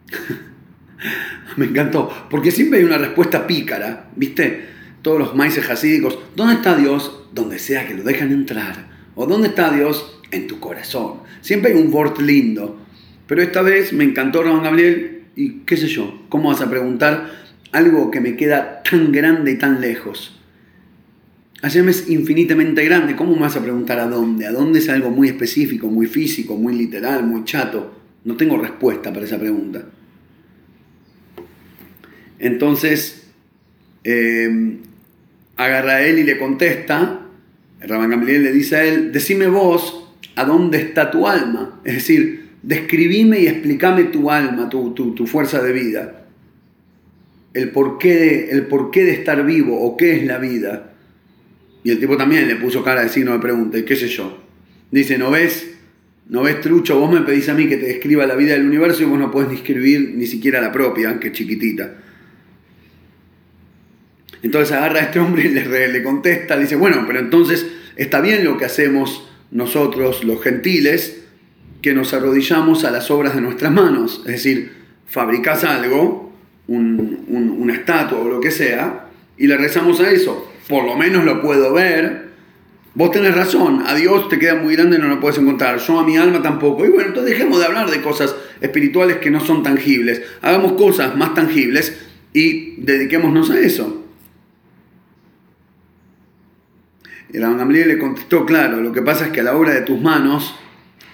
me 1.57 1.65
encantó, 1.65 2.27
porque 2.29 2.51
siempre 2.51 2.79
hay 2.79 2.85
una 2.85 2.97
respuesta 2.97 3.47
pícara, 3.47 4.09
¿viste? 4.15 4.65
Todos 5.01 5.19
los 5.19 5.35
maíces 5.35 5.65
jasídicos, 5.65 6.19
¿dónde 6.35 6.55
está 6.55 6.75
Dios? 6.75 7.23
Donde 7.33 7.59
sea 7.59 7.87
que 7.87 7.93
lo 7.93 8.03
dejan 8.03 8.31
entrar. 8.31 8.89
¿O 9.15 9.25
dónde 9.25 9.49
está 9.49 9.71
Dios? 9.71 10.19
En 10.31 10.47
tu 10.47 10.59
corazón. 10.59 11.21
Siempre 11.41 11.71
hay 11.71 11.77
un 11.77 11.93
wort 11.93 12.19
lindo. 12.19 12.79
Pero 13.27 13.41
esta 13.41 13.61
vez 13.61 13.93
me 13.93 14.03
encantó 14.03 14.43
Ramón 14.43 14.63
Gabriel 14.63 15.23
y 15.35 15.59
qué 15.59 15.77
sé 15.77 15.87
yo, 15.87 16.25
¿cómo 16.29 16.49
vas 16.49 16.61
a 16.61 16.69
preguntar 16.69 17.31
algo 17.71 18.11
que 18.11 18.19
me 18.19 18.35
queda 18.35 18.81
tan 18.83 19.11
grande 19.11 19.51
y 19.51 19.57
tan 19.57 19.79
lejos? 19.79 20.39
Hashem 21.61 21.89
es 21.89 22.09
infinitamente 22.09 22.83
grande, 22.85 23.15
¿cómo 23.15 23.35
me 23.35 23.41
vas 23.41 23.55
a 23.55 23.61
preguntar 23.61 23.99
a 23.99 24.07
dónde? 24.07 24.47
¿A 24.47 24.51
dónde 24.51 24.79
es 24.79 24.89
algo 24.89 25.11
muy 25.11 25.27
específico, 25.27 25.87
muy 25.87 26.07
físico, 26.07 26.55
muy 26.55 26.75
literal, 26.75 27.23
muy 27.25 27.43
chato? 27.43 27.93
No 28.23 28.35
tengo 28.35 28.57
respuesta 28.57 29.13
para 29.13 29.25
esa 29.25 29.37
pregunta. 29.37 29.85
Entonces, 32.39 33.29
eh, 34.03 34.79
agarra 35.59 35.95
a 35.95 36.01
él 36.05 36.19
y 36.19 36.23
le 36.23 36.37
contesta, 36.37 37.19
Rabban 37.81 38.09
Gamliel 38.09 38.43
le 38.43 38.51
dice 38.53 38.77
a 38.77 38.85
él, 38.85 39.11
decime 39.11 39.47
vos 39.47 40.13
a 40.35 40.45
dónde 40.45 40.77
está 40.77 41.11
tu 41.11 41.27
alma. 41.27 41.81
Es 41.83 41.95
decir, 41.95 42.51
describime 42.63 43.41
y 43.41 43.47
explícame 43.47 44.05
tu 44.05 44.31
alma, 44.31 44.69
tu, 44.69 44.93
tu, 44.93 45.27
fuerza 45.27 45.61
de 45.61 45.73
vida. 45.73 46.25
El 47.53 47.71
porqué, 47.71 48.15
de, 48.15 48.49
el 48.51 48.67
porqué 48.67 49.03
de 49.03 49.11
estar 49.11 49.45
vivo 49.45 49.81
o 49.81 49.97
qué 49.97 50.15
es 50.15 50.25
la 50.25 50.37
vida. 50.37 50.93
Y 51.83 51.91
el 51.91 51.99
tipo 51.99 52.15
también 52.15 52.47
le 52.47 52.55
puso 52.55 52.81
cara 52.81 53.01
de 53.01 53.09
signo 53.09 53.33
de 53.33 53.39
pregunta, 53.39 53.77
y 53.77 53.83
qué 53.83 53.97
sé 53.97 54.07
yo. 54.07 54.41
Dice, 54.91 55.17
¿no 55.17 55.29
ves? 55.29 55.67
¿No 56.29 56.43
ves, 56.43 56.61
Trucho? 56.61 56.97
Vos 56.99 57.11
me 57.11 57.21
pedís 57.21 57.49
a 57.49 57.53
mí 57.53 57.67
que 57.67 57.75
te 57.75 57.87
describa 57.87 58.25
la 58.25 58.35
vida 58.35 58.53
del 58.53 58.65
universo 58.65 59.03
y 59.03 59.07
vos 59.07 59.19
no 59.19 59.29
podés 59.29 59.49
describir 59.49 60.13
ni 60.15 60.25
siquiera 60.25 60.61
la 60.61 60.71
propia, 60.71 61.19
que 61.19 61.27
es 61.27 61.33
chiquitita. 61.33 61.95
Entonces 64.43 64.75
agarra 64.75 64.99
a 64.99 65.03
este 65.03 65.19
hombre 65.19 65.43
y 65.43 65.49
le, 65.49 65.87
le 65.87 66.03
contesta, 66.03 66.55
le 66.55 66.63
dice, 66.63 66.75
bueno, 66.75 67.03
pero 67.07 67.19
entonces 67.19 67.65
está 67.95 68.21
bien 68.21 68.43
lo 68.43 68.57
que 68.57 68.65
hacemos 68.65 69.25
nosotros 69.51 70.23
los 70.23 70.41
gentiles, 70.41 71.21
que 71.81 71.93
nos 71.93 72.13
arrodillamos 72.13 72.83
a 72.83 72.91
las 72.91 73.09
obras 73.09 73.35
de 73.35 73.41
nuestras 73.41 73.71
manos. 73.71 74.21
Es 74.25 74.33
decir, 74.33 74.71
fabricás 75.07 75.63
algo, 75.63 76.33
una 76.67 77.73
estatua 77.73 78.19
o 78.19 78.29
lo 78.29 78.39
que 78.39 78.51
sea, 78.51 79.07
y 79.37 79.47
le 79.47 79.57
rezamos 79.57 79.99
a 80.01 80.11
eso. 80.11 80.51
Por 80.67 80.85
lo 80.85 80.95
menos 80.95 81.23
lo 81.23 81.41
puedo 81.41 81.73
ver. 81.73 82.29
Vos 82.93 83.11
tenés 83.11 83.35
razón, 83.35 83.83
a 83.85 83.95
Dios 83.95 84.29
te 84.29 84.37
queda 84.39 84.55
muy 84.55 84.75
grande 84.75 84.97
y 84.97 84.99
no 84.99 85.07
lo 85.07 85.19
puedes 85.19 85.37
encontrar. 85.37 85.79
Yo 85.79 85.99
a 85.99 86.05
mi 86.05 86.17
alma 86.17 86.41
tampoco. 86.41 86.85
Y 86.85 86.89
bueno, 86.89 87.09
entonces 87.09 87.31
dejemos 87.31 87.59
de 87.59 87.65
hablar 87.65 87.89
de 87.89 88.01
cosas 88.01 88.35
espirituales 88.61 89.17
que 89.17 89.31
no 89.31 89.39
son 89.39 89.63
tangibles. 89.63 90.21
Hagamos 90.41 90.73
cosas 90.73 91.15
más 91.15 91.33
tangibles 91.33 91.97
y 92.33 92.75
dediquémonos 92.81 93.49
a 93.51 93.59
eso. 93.59 93.98
Y 97.31 97.37
la 97.37 97.51
Gamliel 97.51 97.87
le 97.87 97.97
contestó, 97.99 98.45
claro, 98.45 98.81
lo 98.81 98.91
que 98.91 99.01
pasa 99.01 99.27
es 99.27 99.31
que 99.31 99.41
a 99.41 99.43
la 99.43 99.55
obra 99.55 99.73
de 99.73 99.81
tus 99.81 100.01
manos, 100.01 100.55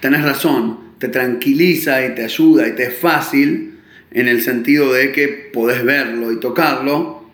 tenés 0.00 0.22
razón, 0.22 0.78
te 0.98 1.08
tranquiliza 1.08 2.04
y 2.06 2.14
te 2.14 2.24
ayuda 2.24 2.66
y 2.68 2.72
te 2.72 2.84
es 2.84 2.96
fácil 2.96 3.78
en 4.10 4.28
el 4.28 4.40
sentido 4.40 4.92
de 4.92 5.12
que 5.12 5.28
podés 5.52 5.84
verlo 5.84 6.32
y 6.32 6.40
tocarlo. 6.40 7.30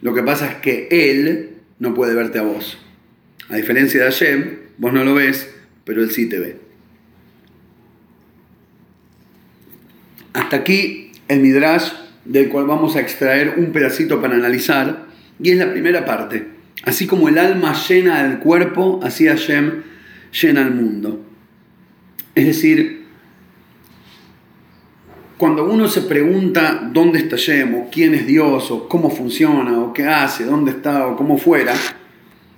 Lo 0.00 0.12
que 0.12 0.22
pasa 0.22 0.50
es 0.50 0.56
que 0.56 0.88
Él 0.90 1.50
no 1.78 1.94
puede 1.94 2.14
verte 2.14 2.38
a 2.38 2.42
vos. 2.42 2.78
A 3.48 3.56
diferencia 3.56 4.00
de 4.00 4.10
Hashem, 4.10 4.56
vos 4.78 4.92
no 4.92 5.04
lo 5.04 5.14
ves, 5.14 5.54
pero 5.84 6.02
Él 6.02 6.10
sí 6.10 6.28
te 6.28 6.38
ve. 6.38 6.56
Hasta 10.32 10.56
aquí 10.56 11.12
el 11.28 11.40
Midrash 11.40 11.92
del 12.24 12.48
cual 12.48 12.66
vamos 12.66 12.96
a 12.96 13.00
extraer 13.00 13.54
un 13.56 13.72
pedacito 13.72 14.20
para 14.20 14.34
analizar, 14.34 15.06
y 15.40 15.50
es 15.50 15.58
la 15.58 15.70
primera 15.70 16.04
parte. 16.04 16.53
Así 16.84 17.06
como 17.06 17.28
el 17.28 17.38
alma 17.38 17.74
llena 17.88 18.20
al 18.20 18.40
cuerpo, 18.40 19.00
así 19.02 19.26
Hashem 19.26 19.82
llena 20.42 20.62
al 20.62 20.74
mundo. 20.74 21.24
Es 22.34 22.46
decir, 22.46 23.04
cuando 25.38 25.64
uno 25.64 25.88
se 25.88 26.02
pregunta 26.02 26.88
dónde 26.92 27.20
está 27.20 27.36
Hashem, 27.36 27.74
o 27.74 27.88
quién 27.90 28.14
es 28.14 28.26
Dios, 28.26 28.70
o 28.70 28.88
cómo 28.88 29.10
funciona, 29.10 29.80
o 29.80 29.92
qué 29.92 30.06
hace, 30.06 30.44
dónde 30.44 30.72
está, 30.72 31.06
o 31.06 31.16
cómo 31.16 31.38
fuera, 31.38 31.74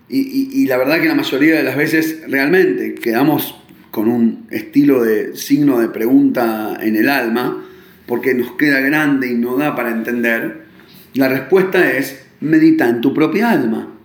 y, 0.08 0.62
y 0.62 0.66
la 0.66 0.76
verdad 0.76 1.00
que 1.00 1.08
la 1.08 1.14
mayoría 1.14 1.56
de 1.56 1.62
las 1.64 1.76
veces 1.76 2.22
realmente 2.28 2.94
quedamos 2.94 3.56
con 3.90 4.08
un 4.08 4.46
estilo 4.50 5.02
de 5.02 5.36
signo 5.36 5.80
de 5.80 5.88
pregunta 5.88 6.78
en 6.80 6.96
el 6.96 7.08
alma, 7.08 7.64
porque 8.06 8.34
nos 8.34 8.52
queda 8.52 8.80
grande 8.80 9.28
y 9.28 9.34
no 9.34 9.56
da 9.56 9.74
para 9.74 9.90
entender, 9.90 10.66
la 11.14 11.28
respuesta 11.28 11.90
es 11.92 12.24
medita 12.40 12.88
en 12.88 13.00
tu 13.00 13.14
propia 13.14 13.50
alma. 13.50 13.95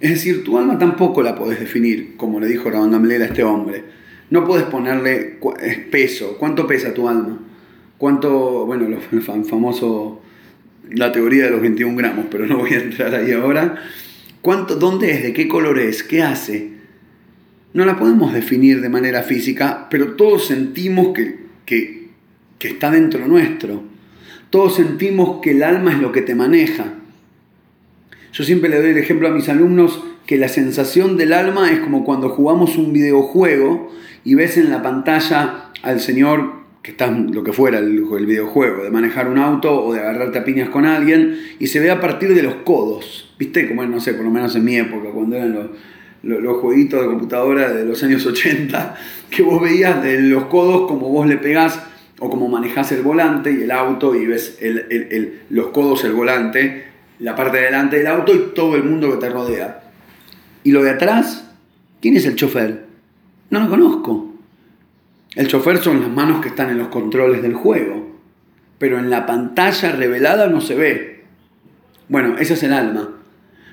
Es 0.00 0.10
decir, 0.10 0.44
tu 0.44 0.58
alma 0.58 0.78
tampoco 0.78 1.22
la 1.22 1.34
podés 1.34 1.58
definir, 1.58 2.16
como 2.16 2.38
le 2.38 2.48
dijo 2.48 2.70
Rabban 2.70 2.90
Gamliel 2.90 3.22
a 3.22 3.26
este 3.26 3.42
hombre. 3.42 3.84
No 4.30 4.44
puedes 4.44 4.66
ponerle 4.66 5.38
peso. 5.90 6.36
¿Cuánto 6.38 6.66
pesa 6.66 6.92
tu 6.92 7.08
alma? 7.08 7.38
¿Cuánto, 7.96 8.66
bueno, 8.66 8.86
el 8.86 9.22
famoso, 9.44 10.20
la 10.90 11.12
teoría 11.12 11.44
de 11.44 11.50
los 11.50 11.60
21 11.60 11.96
gramos, 11.96 12.26
pero 12.30 12.46
no 12.46 12.58
voy 12.58 12.74
a 12.74 12.80
entrar 12.80 13.14
ahí 13.14 13.32
ahora. 13.32 13.76
¿Cuánto, 14.42 14.76
¿Dónde 14.76 15.12
es? 15.12 15.22
¿De 15.22 15.32
qué 15.32 15.48
color 15.48 15.78
es? 15.78 16.02
¿Qué 16.02 16.22
hace? 16.22 16.72
No 17.72 17.84
la 17.84 17.98
podemos 17.98 18.32
definir 18.32 18.80
de 18.80 18.88
manera 18.88 19.22
física, 19.22 19.88
pero 19.90 20.14
todos 20.14 20.46
sentimos 20.46 21.08
que, 21.14 21.38
que, 21.64 22.08
que 22.58 22.68
está 22.68 22.90
dentro 22.90 23.26
nuestro. 23.26 23.82
Todos 24.50 24.76
sentimos 24.76 25.40
que 25.42 25.52
el 25.52 25.62
alma 25.62 25.92
es 25.92 25.98
lo 25.98 26.12
que 26.12 26.22
te 26.22 26.34
maneja. 26.34 26.94
Yo 28.32 28.44
siempre 28.44 28.68
le 28.68 28.80
doy 28.80 28.90
el 28.90 28.98
ejemplo 28.98 29.28
a 29.28 29.30
mis 29.30 29.48
alumnos 29.48 30.02
que 30.26 30.36
la 30.36 30.48
sensación 30.48 31.16
del 31.16 31.32
alma 31.32 31.70
es 31.70 31.80
como 31.80 32.04
cuando 32.04 32.28
jugamos 32.28 32.76
un 32.76 32.92
videojuego 32.92 33.92
y 34.24 34.34
ves 34.34 34.56
en 34.56 34.70
la 34.70 34.82
pantalla 34.82 35.70
al 35.82 36.00
señor 36.00 36.66
que 36.86 36.92
está 36.92 37.10
lo 37.10 37.42
que 37.42 37.52
fuera 37.52 37.78
el, 37.78 38.00
videojuego, 38.26 38.84
de 38.84 38.92
manejar 38.92 39.28
un 39.28 39.38
auto 39.38 39.86
o 39.86 39.92
de 39.92 39.98
agarrarte 39.98 40.38
a 40.38 40.44
piñas 40.44 40.68
con 40.68 40.86
alguien, 40.86 41.36
y 41.58 41.66
se 41.66 41.80
ve 41.80 41.90
a 41.90 42.00
partir 42.00 42.32
de 42.32 42.44
los 42.44 42.54
codos, 42.62 43.34
¿viste? 43.36 43.66
Como 43.66 43.84
no 43.86 43.98
sé, 43.98 44.14
por 44.14 44.24
lo 44.24 44.30
menos 44.30 44.54
en 44.54 44.64
mi 44.64 44.76
época, 44.76 45.10
cuando 45.10 45.34
eran 45.34 45.52
los, 45.52 45.66
los, 46.22 46.58
jueguitos 46.58 47.00
de 47.00 47.08
computadora 47.08 47.72
de 47.72 47.84
los 47.84 48.04
años 48.04 48.24
80, 48.24 48.94
que 49.30 49.42
vos 49.42 49.60
veías 49.60 50.00
de 50.00 50.20
los 50.20 50.44
codos 50.44 50.86
como 50.86 51.08
vos 51.08 51.26
le 51.26 51.38
pegás 51.38 51.82
o 52.20 52.30
como 52.30 52.46
manejás 52.46 52.92
el 52.92 53.02
volante 53.02 53.50
y 53.50 53.64
el 53.64 53.72
auto 53.72 54.14
y 54.14 54.24
ves 54.24 54.56
los 55.50 55.66
codos, 55.70 56.04
el 56.04 56.12
volante, 56.12 56.84
la 57.18 57.34
parte 57.34 57.58
de 57.58 57.64
delante 57.64 57.98
del 57.98 58.06
auto 58.06 58.34
y 58.34 58.52
todo 58.54 58.76
el 58.76 58.84
mundo 58.84 59.10
que 59.10 59.18
te 59.18 59.30
rodea. 59.30 59.82
¿Y 60.64 60.72
lo 60.72 60.82
de 60.82 60.90
atrás? 60.90 61.48
¿Quién 62.00 62.16
es 62.16 62.26
el 62.26 62.36
chofer? 62.36 62.86
No 63.50 63.60
lo 63.60 63.68
conozco. 63.68 64.34
El 65.34 65.48
chofer 65.48 65.78
son 65.78 66.00
las 66.00 66.10
manos 66.10 66.40
que 66.40 66.48
están 66.48 66.70
en 66.70 66.78
los 66.78 66.88
controles 66.88 67.42
del 67.42 67.54
juego, 67.54 68.16
pero 68.78 68.98
en 68.98 69.10
la 69.10 69.26
pantalla 69.26 69.92
revelada 69.92 70.48
no 70.48 70.60
se 70.60 70.74
ve. 70.74 71.24
Bueno, 72.08 72.36
ese 72.38 72.54
es 72.54 72.62
el 72.62 72.72
alma. 72.72 73.10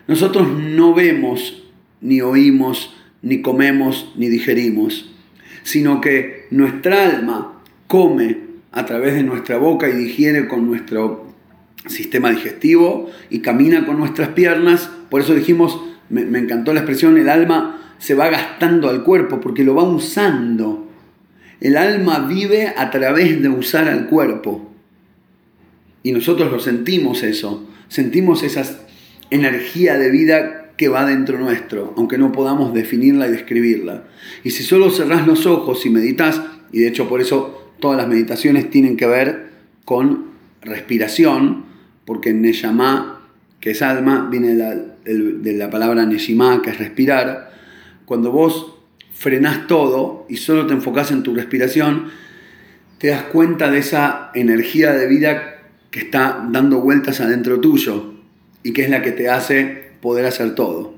Nosotros 0.08 0.48
no 0.50 0.94
vemos, 0.94 1.64
ni 2.02 2.22
oímos, 2.22 2.96
ni 3.22 3.42
comemos, 3.42 4.14
ni 4.18 4.28
digerimos, 4.28 5.14
sino 5.64 6.02
que 6.02 6.48
nuestra 6.52 7.06
alma 7.06 7.62
come 7.88 8.38
a 8.72 8.86
través 8.86 9.16
de 9.16 9.24
nuestra 9.24 9.58
boca 9.58 9.88
y 9.88 9.94
digiere 9.94 10.48
con 10.48 10.66
nuestro 10.66 11.33
sistema 11.88 12.32
digestivo 12.32 13.10
y 13.30 13.40
camina 13.40 13.86
con 13.86 13.98
nuestras 13.98 14.30
piernas. 14.30 14.90
Por 15.10 15.22
eso 15.22 15.36
dijimos, 15.36 15.80
me, 16.10 16.22
encantó 16.40 16.74
la 16.74 16.82
expresión, 16.82 17.18
el 17.18 17.30
alma 17.30 17.96
se 17.98 18.16
va 18.16 18.30
gastando 18.30 18.90
al 18.90 19.04
cuerpo 19.04 19.40
porque 19.40 19.64
lo 19.64 19.76
va 19.76 19.84
usando. 19.84 20.90
El 21.60 21.78
alma 21.78 22.28
vive 22.28 22.74
a 22.76 22.92
través 22.92 23.42
de 23.42 23.50
usar 23.50 23.88
al 23.88 24.08
cuerpo. 24.08 24.70
Y 26.04 26.12
nosotros 26.12 26.52
lo 26.52 26.60
sentimos 26.60 27.24
eso, 27.24 27.70
sentimos 27.88 28.44
esa 28.44 28.64
energía 29.30 29.98
de 29.98 30.12
vida 30.12 30.72
que 30.76 30.90
va 30.90 31.06
dentro 31.06 31.40
nuestro, 31.40 31.94
aunque 31.96 32.18
no 32.18 32.32
podamos 32.32 32.74
definirla 32.74 33.28
y 33.28 33.32
describirla. 33.32 34.04
Y 34.44 34.50
si 34.50 34.64
solo 34.64 34.90
cerrás 34.90 35.26
los 35.26 35.46
ojos 35.46 35.86
y 35.86 35.90
meditas, 35.90 36.42
y 36.72 36.80
de 36.80 36.90
hecho 36.90 37.08
por 37.08 37.22
eso 37.22 37.72
todas 37.80 37.98
las 37.98 38.08
meditaciones 38.08 38.70
tienen 38.70 38.98
que 38.98 39.06
ver 39.06 39.52
con 39.86 40.26
respiración, 40.62 41.66
porque 42.06 42.34
Neshama, 42.34 43.22
que 43.60 43.72
es 43.72 43.82
alma, 43.82 44.28
viene 44.30 44.56
de 44.56 45.54
la, 45.54 45.70
palabra 45.70 46.06
Neshima, 46.06 46.62
que 46.62 46.72
es 46.72 46.78
respirar. 46.78 47.52
Cuando 48.06 48.32
vos 48.32 48.76
frenás 49.14 49.68
todo 49.68 50.26
y 50.30 50.38
solo 50.38 50.68
te 50.68 50.74
enfocás 50.74 51.12
en 51.12 51.24
tu 51.24 51.34
respiración, 51.34 52.10
te 52.98 53.08
das 53.08 53.24
cuenta 53.24 53.72
de 53.72 53.80
esa 53.80 54.32
energía 54.34 54.94
de 54.94 55.08
vida 55.08 55.62
que 55.92 56.00
está 56.00 56.48
dando 56.50 56.82
vueltas 56.82 57.22
adentro 57.22 57.60
tuyo 57.60 58.14
y 58.64 58.74
que 58.74 58.84
es 58.84 58.90
la 58.90 59.02
que 59.02 59.12
te 59.12 59.30
hace 59.30 59.92
poder 60.02 60.26
hacer 60.26 60.56
todo. 60.56 60.96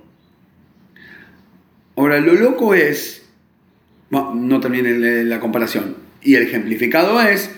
Ahora, 1.96 2.20
lo 2.20 2.34
loco 2.34 2.74
es, 2.74 3.28
no 4.10 4.60
termine 4.60 5.24
la 5.24 5.40
comparación, 5.40 5.96
y 6.22 6.36
el 6.36 6.44
ejemplificado 6.44 7.22
es 7.22 7.52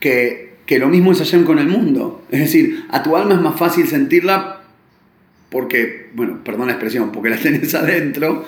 que 0.00 0.51
que 0.66 0.78
lo 0.78 0.88
mismo 0.88 1.12
es 1.12 1.18
Hashem 1.18 1.44
con 1.44 1.58
el 1.58 1.68
mundo. 1.68 2.24
Es 2.30 2.40
decir, 2.40 2.84
a 2.90 3.02
tu 3.02 3.16
alma 3.16 3.34
es 3.34 3.40
más 3.40 3.58
fácil 3.58 3.86
sentirla 3.86 4.62
porque, 5.50 6.10
bueno, 6.14 6.42
perdón 6.42 6.68
la 6.68 6.72
expresión, 6.72 7.12
porque 7.12 7.30
la 7.30 7.36
tenés 7.42 7.74
adentro, 7.74 8.44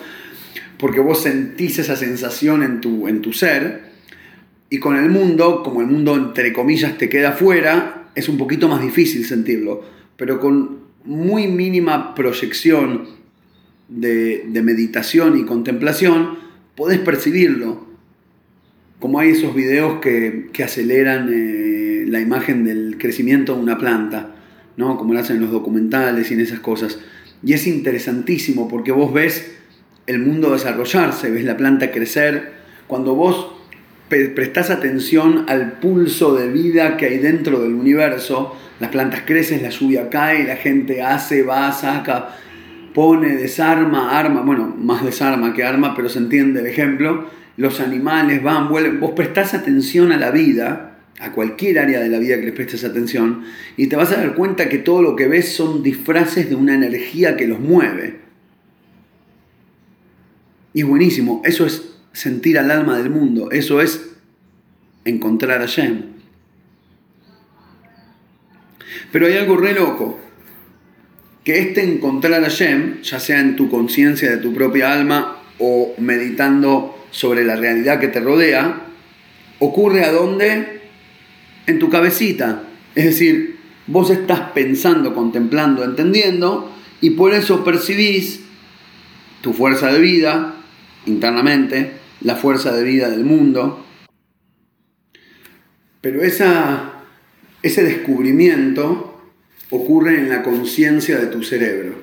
porque 0.77 0.99
vos 0.99 1.21
sentís 1.21 1.79
esa 1.79 1.95
sensación 1.95 2.63
en 2.63 2.81
tu, 2.81 3.07
en 3.07 3.21
tu 3.21 3.31
ser, 3.31 3.93
y 4.69 4.79
con 4.79 4.97
el 4.97 5.09
mundo, 5.09 5.61
como 5.63 5.81
el 5.81 5.87
mundo 5.87 6.15
entre 6.15 6.51
comillas 6.51 6.97
te 6.97 7.07
queda 7.07 7.33
fuera, 7.33 8.09
es 8.15 8.27
un 8.27 8.37
poquito 8.37 8.67
más 8.67 8.81
difícil 8.81 9.25
sentirlo, 9.25 9.83
pero 10.17 10.39
con 10.39 10.79
muy 11.03 11.47
mínima 11.47 12.15
proyección 12.15 13.07
de, 13.87 14.43
meditación 14.63 15.37
y 15.37 15.45
contemplación, 15.45 16.39
podés 16.75 16.99
percibirlo. 16.99 17.85
Como 18.99 19.19
hay 19.19 19.29
esos 19.29 19.53
videos 19.53 19.99
que, 19.99 20.49
aceleran 20.63 21.29
eh, 21.31 21.94
la 22.05 22.19
imagen 22.19 22.63
del 22.63 22.97
crecimiento 22.97 23.55
de 23.55 23.61
una 23.61 23.77
planta, 23.77 24.35
¿no? 24.77 24.97
como 24.97 25.13
lo 25.13 25.19
hacen 25.19 25.37
en 25.37 25.43
los 25.43 25.51
documentales 25.51 26.31
y 26.31 26.33
en 26.33 26.41
esas 26.41 26.59
cosas. 26.59 26.99
Y 27.43 27.53
es 27.53 27.67
interesantísimo 27.67 28.67
porque 28.67 28.91
vos 28.91 29.13
ves 29.13 29.55
el 30.07 30.19
mundo 30.19 30.51
desarrollarse, 30.51 31.31
ves 31.31 31.43
la 31.43 31.57
planta 31.57 31.91
crecer. 31.91 32.53
Cuando 32.87 33.15
vos 33.15 33.53
prestás 34.07 34.69
atención 34.69 35.45
al 35.47 35.73
pulso 35.73 36.35
de 36.35 36.51
vida 36.51 36.97
que 36.97 37.05
hay 37.05 37.17
dentro 37.17 37.59
del 37.61 37.73
universo, 37.73 38.55
las 38.79 38.91
plantas 38.91 39.21
crecen, 39.25 39.63
la 39.63 39.69
lluvia 39.69 40.09
cae, 40.09 40.43
la 40.43 40.57
gente 40.57 41.01
hace, 41.01 41.43
va, 41.43 41.71
saca, 41.71 42.35
pone, 42.93 43.35
desarma, 43.35 44.17
arma, 44.17 44.41
bueno, 44.41 44.73
más 44.77 45.03
desarma 45.03 45.53
que 45.53 45.63
arma, 45.63 45.95
pero 45.95 46.09
se 46.09 46.19
entiende 46.19 46.61
el 46.61 46.67
ejemplo. 46.67 47.29
Los 47.57 47.79
animales 47.79 48.43
van, 48.43 48.69
vuelven. 48.69 48.99
Vos 48.99 49.11
prestás 49.11 49.53
atención 49.53 50.11
a 50.11 50.17
la 50.17 50.31
vida, 50.31 50.94
a 51.19 51.31
cualquier 51.31 51.79
área 51.79 51.99
de 51.99 52.09
la 52.09 52.19
vida 52.19 52.37
que 52.37 52.45
les 52.45 52.53
prestes 52.53 52.83
atención, 52.83 53.43
y 53.77 53.87
te 53.87 53.95
vas 53.95 54.11
a 54.11 54.17
dar 54.17 54.35
cuenta 54.35 54.69
que 54.69 54.79
todo 54.79 55.01
lo 55.01 55.15
que 55.15 55.27
ves 55.27 55.53
son 55.53 55.81
disfraces 55.81 56.49
de 56.49 56.55
una 56.55 56.75
energía 56.75 57.37
que 57.37 57.47
los 57.47 57.59
mueve. 57.59 58.19
Y 60.73 60.83
buenísimo, 60.83 61.41
eso 61.45 61.65
es 61.65 61.95
sentir 62.11 62.59
al 62.59 62.69
alma 62.69 62.97
del 62.97 63.09
mundo, 63.09 63.49
eso 63.51 63.81
es 63.81 64.09
encontrar 65.05 65.61
a 65.61 65.67
Shem. 65.67 66.15
Pero 69.11 69.27
hay 69.27 69.37
algo 69.37 69.55
re 69.55 69.73
loco, 69.73 70.19
que 71.45 71.59
este 71.59 71.83
encontrar 71.83 72.43
a 72.43 72.49
Shem, 72.49 73.01
ya 73.03 73.19
sea 73.19 73.39
en 73.39 73.55
tu 73.55 73.69
conciencia 73.69 74.29
de 74.31 74.37
tu 74.37 74.53
propia 74.53 74.91
alma 74.91 75.43
o 75.59 75.93
meditando 75.99 77.07
sobre 77.11 77.45
la 77.45 77.55
realidad 77.55 77.99
que 77.99 78.09
te 78.09 78.19
rodea, 78.19 78.87
ocurre 79.59 80.03
a 80.03 80.11
dónde? 80.11 80.74
En 81.67 81.79
tu 81.79 81.89
cabecita. 81.89 82.63
Es 82.93 83.05
decir, 83.05 83.57
vos 83.87 84.09
estás 84.09 84.51
pensando, 84.53 85.13
contemplando, 85.13 85.83
entendiendo, 85.83 86.71
y 87.01 87.11
por 87.11 87.33
eso 87.33 87.63
percibís 87.63 88.41
tu 89.41 89.53
fuerza 89.53 89.91
de 89.91 89.99
vida, 89.99 90.55
internamente, 91.05 91.91
la 92.21 92.35
fuerza 92.35 92.75
de 92.75 92.83
vida 92.83 93.09
del 93.09 93.25
mundo. 93.25 93.85
Pero 96.01 96.23
esa, 96.23 96.93
ese 97.61 97.83
descubrimiento 97.83 99.21
ocurre 99.69 100.19
en 100.19 100.29
la 100.29 100.43
conciencia 100.43 101.17
de 101.17 101.27
tu 101.27 101.43
cerebro. 101.43 101.95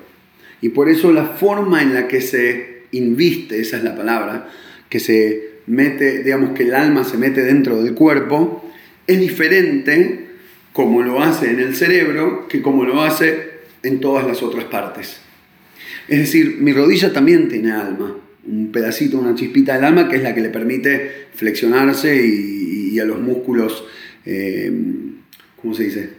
Y 0.61 0.69
por 0.69 0.89
eso 0.89 1.11
la 1.11 1.25
forma 1.25 1.81
en 1.81 1.93
la 1.93 2.07
que 2.07 2.21
se 2.21 2.83
inviste, 2.91 3.59
esa 3.59 3.77
es 3.77 3.83
la 3.83 3.95
palabra, 3.95 4.49
que 4.89 4.99
se 4.99 5.53
mete, 5.67 6.23
digamos 6.23 6.51
que 6.51 6.63
el 6.63 6.75
alma 6.75 7.03
se 7.03 7.17
mete 7.17 7.43
dentro 7.43 7.81
del 7.81 7.93
cuerpo, 7.93 8.71
es 9.07 9.19
diferente 9.19 10.27
como 10.71 11.01
lo 11.01 11.21
hace 11.21 11.51
en 11.51 11.59
el 11.59 11.75
cerebro 11.75 12.47
que 12.47 12.61
como 12.61 12.83
lo 12.83 13.01
hace 13.01 13.51
en 13.83 13.99
todas 13.99 14.25
las 14.25 14.41
otras 14.41 14.65
partes. 14.65 15.17
Es 16.07 16.19
decir, 16.19 16.57
mi 16.59 16.73
rodilla 16.73 17.13
también 17.13 17.47
tiene 17.47 17.71
alma 17.71 18.17
un 18.45 18.71
pedacito, 18.71 19.19
una 19.19 19.35
chispita 19.35 19.75
del 19.75 19.85
alma 19.85 20.09
que 20.09 20.17
es 20.17 20.23
la 20.23 20.33
que 20.33 20.41
le 20.41 20.49
permite 20.49 21.27
flexionarse 21.33 22.25
y, 22.25 22.99
a 22.99 23.05
los 23.05 23.19
músculos, 23.19 23.85
eh, 24.23 24.71
¿cómo 25.59 25.73
se 25.73 25.85
dice? 25.85 26.09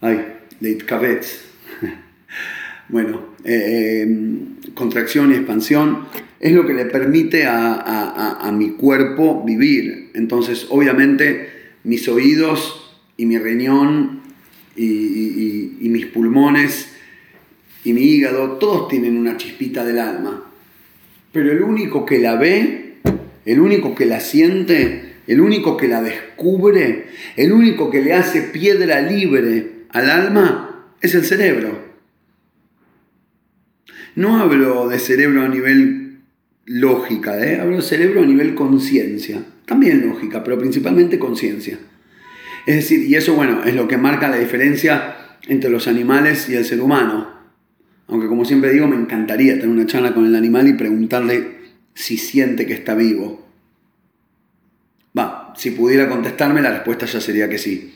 Ay, 0.00 0.20
Leitkavets. 0.60 1.44
bueno, 2.88 3.34
eh, 3.44 4.04
contracción 4.74 5.30
y 5.30 5.36
expansión 5.36 6.06
es 6.40 6.52
lo 6.52 6.66
que 6.66 6.74
le 6.74 6.86
permite 6.86 7.44
a, 7.46 8.50
mi 8.52 8.70
cuerpo 8.70 9.44
vivir. 9.44 10.10
Entonces, 10.14 10.66
obviamente, 10.70 11.57
mis 11.88 12.06
oídos 12.08 13.00
y 13.16 13.26
mi 13.26 13.38
riñón 13.38 14.22
y 14.76 15.88
mis 15.88 16.06
pulmones 16.06 16.92
y 17.84 17.92
mi 17.92 18.02
hígado, 18.02 18.52
todos 18.58 18.88
tienen 18.88 19.16
una 19.16 19.36
chispita 19.36 19.84
del 19.84 19.98
alma 19.98 20.44
pero 21.32 21.52
el 21.52 21.62
único 21.62 22.06
que 22.06 22.18
la 22.18 22.36
ve, 22.36 22.94
el 23.44 23.60
único 23.60 23.94
que 23.94 24.06
la 24.06 24.20
siente, 24.20 25.14
el 25.26 25.40
único 25.40 25.76
que 25.76 25.88
la 25.88 26.02
descubre, 26.02 27.06
el 27.36 27.52
único 27.52 27.90
que 27.90 28.02
le 28.02 28.14
hace 28.14 28.42
piedra 28.42 29.02
libre 29.02 29.84
al 29.90 30.10
alma, 30.10 30.86
es 31.00 31.14
el 31.14 31.24
cerebro. 31.24 31.86
No 34.14 34.40
hablo 34.40 34.88
de 34.88 34.98
cerebro 34.98 35.42
a 35.42 35.48
nivel 35.48 36.18
lógica, 36.64 37.38
¿eh? 37.46 37.60
hablo 37.60 37.76
de 37.76 37.82
cerebro 37.82 38.22
a 38.22 38.26
nivel 38.26 38.54
conciencia. 38.54 39.44
También 39.68 40.08
lógica, 40.08 40.42
pero 40.42 40.58
principalmente 40.58 41.18
conciencia. 41.18 41.78
Es 42.64 42.76
decir, 42.76 43.02
y 43.02 43.16
eso, 43.16 43.34
bueno, 43.34 43.62
es 43.64 43.74
lo 43.74 43.86
que 43.86 43.98
marca 43.98 44.30
la 44.30 44.38
diferencia 44.38 45.14
entre 45.46 45.68
los 45.68 45.86
animales 45.86 46.48
y 46.48 46.54
el 46.54 46.64
ser 46.64 46.80
humano. 46.80 47.28
Aunque 48.06 48.28
como 48.28 48.46
siempre 48.46 48.72
digo, 48.72 48.88
me 48.88 48.96
encantaría 48.96 49.52
tener 49.60 49.68
una 49.68 49.84
charla 49.84 50.14
con 50.14 50.24
el 50.24 50.34
animal 50.34 50.68
y 50.68 50.72
preguntarle 50.72 51.58
si 51.92 52.16
siente 52.16 52.64
que 52.64 52.72
está 52.72 52.94
vivo. 52.94 53.46
Va, 55.16 55.52
si 55.54 55.72
pudiera 55.72 56.08
contestarme, 56.08 56.62
la 56.62 56.70
respuesta 56.70 57.04
ya 57.04 57.20
sería 57.20 57.50
que 57.50 57.58
sí. 57.58 57.94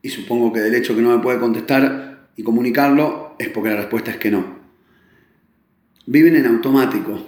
Y 0.00 0.10
supongo 0.10 0.52
que 0.52 0.60
del 0.60 0.76
hecho 0.76 0.94
que 0.94 1.02
no 1.02 1.10
me 1.10 1.20
puede 1.20 1.40
contestar 1.40 2.28
y 2.36 2.44
comunicarlo 2.44 3.34
es 3.40 3.48
porque 3.48 3.70
la 3.70 3.76
respuesta 3.76 4.12
es 4.12 4.16
que 4.18 4.30
no. 4.30 4.58
Viven 6.06 6.36
en 6.36 6.46
automático, 6.46 7.26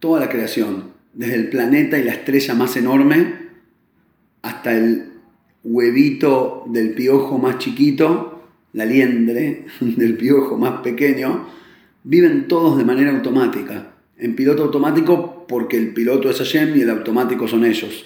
toda 0.00 0.20
la 0.20 0.28
creación, 0.28 0.99
desde 1.12 1.34
el 1.34 1.48
planeta 1.48 1.98
y 1.98 2.04
la 2.04 2.12
estrella 2.12 2.54
más 2.54 2.76
enorme 2.76 3.34
hasta 4.42 4.76
el 4.76 5.10
huevito 5.64 6.64
del 6.68 6.94
piojo 6.94 7.38
más 7.38 7.58
chiquito 7.58 8.40
la 8.72 8.84
liendre 8.84 9.66
del 9.80 10.16
piojo 10.16 10.56
más 10.56 10.80
pequeño, 10.80 11.48
viven 12.04 12.48
todos 12.48 12.78
de 12.78 12.84
manera 12.84 13.10
automática. 13.10 13.94
En 14.16 14.36
piloto 14.36 14.64
automático 14.64 15.46
porque 15.48 15.76
el 15.76 15.92
piloto 15.92 16.30
es 16.30 16.38
Hashem 16.38 16.76
y 16.76 16.82
el 16.82 16.90
automático 16.90 17.48
son 17.48 17.64
ellos. 17.64 18.04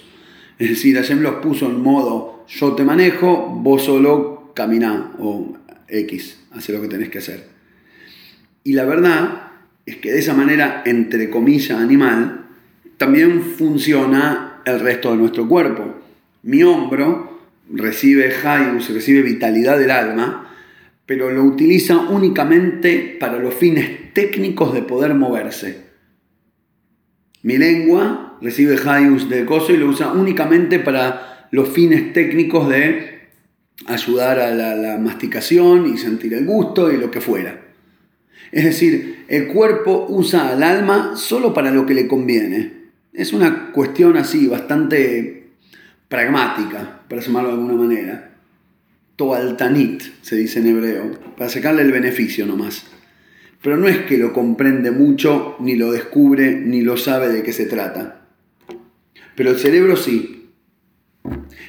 Es 0.57 0.69
decir, 0.69 0.95
Hashem 0.95 1.21
los 1.21 1.35
puso 1.35 1.67
en 1.67 1.81
modo 1.81 2.45
yo 2.47 2.73
te 2.73 2.83
manejo, 2.83 3.59
vos 3.61 3.83
solo 3.83 4.51
caminá 4.53 5.13
o 5.19 5.57
X, 5.87 6.39
hace 6.51 6.73
lo 6.73 6.81
que 6.81 6.87
tenés 6.87 7.09
que 7.09 7.17
hacer. 7.17 7.47
Y 8.63 8.73
la 8.73 8.85
verdad 8.85 9.51
es 9.85 9.97
que 9.97 10.11
de 10.11 10.19
esa 10.19 10.33
manera, 10.33 10.83
entre 10.85 11.29
comillas, 11.29 11.79
animal, 11.79 12.44
también 12.97 13.41
funciona 13.41 14.61
el 14.65 14.79
resto 14.79 15.11
de 15.11 15.17
nuestro 15.17 15.47
cuerpo. 15.47 15.95
Mi 16.43 16.63
hombro 16.63 17.39
recibe 17.71 18.33
Hayus, 18.43 18.89
recibe 18.93 19.21
vitalidad 19.21 19.77
del 19.79 19.91
alma, 19.91 20.53
pero 21.05 21.29
lo 21.31 21.43
utiliza 21.43 21.97
únicamente 21.97 23.17
para 23.19 23.37
los 23.37 23.53
fines 23.53 24.13
técnicos 24.13 24.73
de 24.73 24.81
poder 24.81 25.13
moverse. 25.13 25.85
Mi 27.43 27.57
lengua 27.57 28.37
recibe 28.41 28.77
Hayus 28.85 29.29
de 29.29 29.45
coso 29.45 29.71
y 29.71 29.77
lo 29.77 29.87
usa 29.87 30.11
únicamente 30.11 30.79
para 30.79 31.47
los 31.51 31.69
fines 31.69 32.13
técnicos 32.13 32.69
de 32.69 33.15
ayudar 33.85 34.39
a 34.39 34.51
la, 34.51 34.75
la 34.75 34.97
masticación 34.97 35.93
y 35.93 35.97
sentir 35.97 36.33
el 36.33 36.45
gusto 36.45 36.91
y 36.91 36.97
lo 36.97 37.11
que 37.11 37.21
fuera. 37.21 37.61
Es 38.51 38.63
decir, 38.63 39.25
el 39.27 39.47
cuerpo 39.47 40.05
usa 40.09 40.49
al 40.49 40.63
alma 40.63 41.17
solo 41.17 41.53
para 41.53 41.71
lo 41.71 41.85
que 41.85 41.93
le 41.93 42.07
conviene. 42.07 42.84
Es 43.15 43.33
una 43.33 43.71
cuestión 43.71 44.17
así, 44.17 44.47
bastante 44.47 45.47
pragmática, 46.09 47.01
para 47.07 47.21
llamarlo 47.21 47.49
de 47.49 47.55
alguna 47.55 47.73
manera 47.75 48.35
toaltanit, 49.15 50.01
se 50.21 50.35
dice 50.35 50.59
en 50.59 50.67
hebreo, 50.67 51.11
para 51.37 51.49
sacarle 51.49 51.83
el 51.83 51.91
beneficio 51.91 52.45
nomás. 52.45 52.85
Pero 53.61 53.77
no 53.77 53.87
es 53.87 53.99
que 53.99 54.17
lo 54.17 54.33
comprende 54.33 54.91
mucho, 54.91 55.55
ni 55.59 55.75
lo 55.75 55.91
descubre, 55.91 56.55
ni 56.55 56.81
lo 56.81 56.97
sabe 56.97 57.29
de 57.29 57.41
qué 57.41 57.53
se 57.53 57.65
trata. 57.65 58.27
Pero 59.35 59.51
el 59.51 59.57
cerebro 59.57 59.95
sí. 59.95 60.49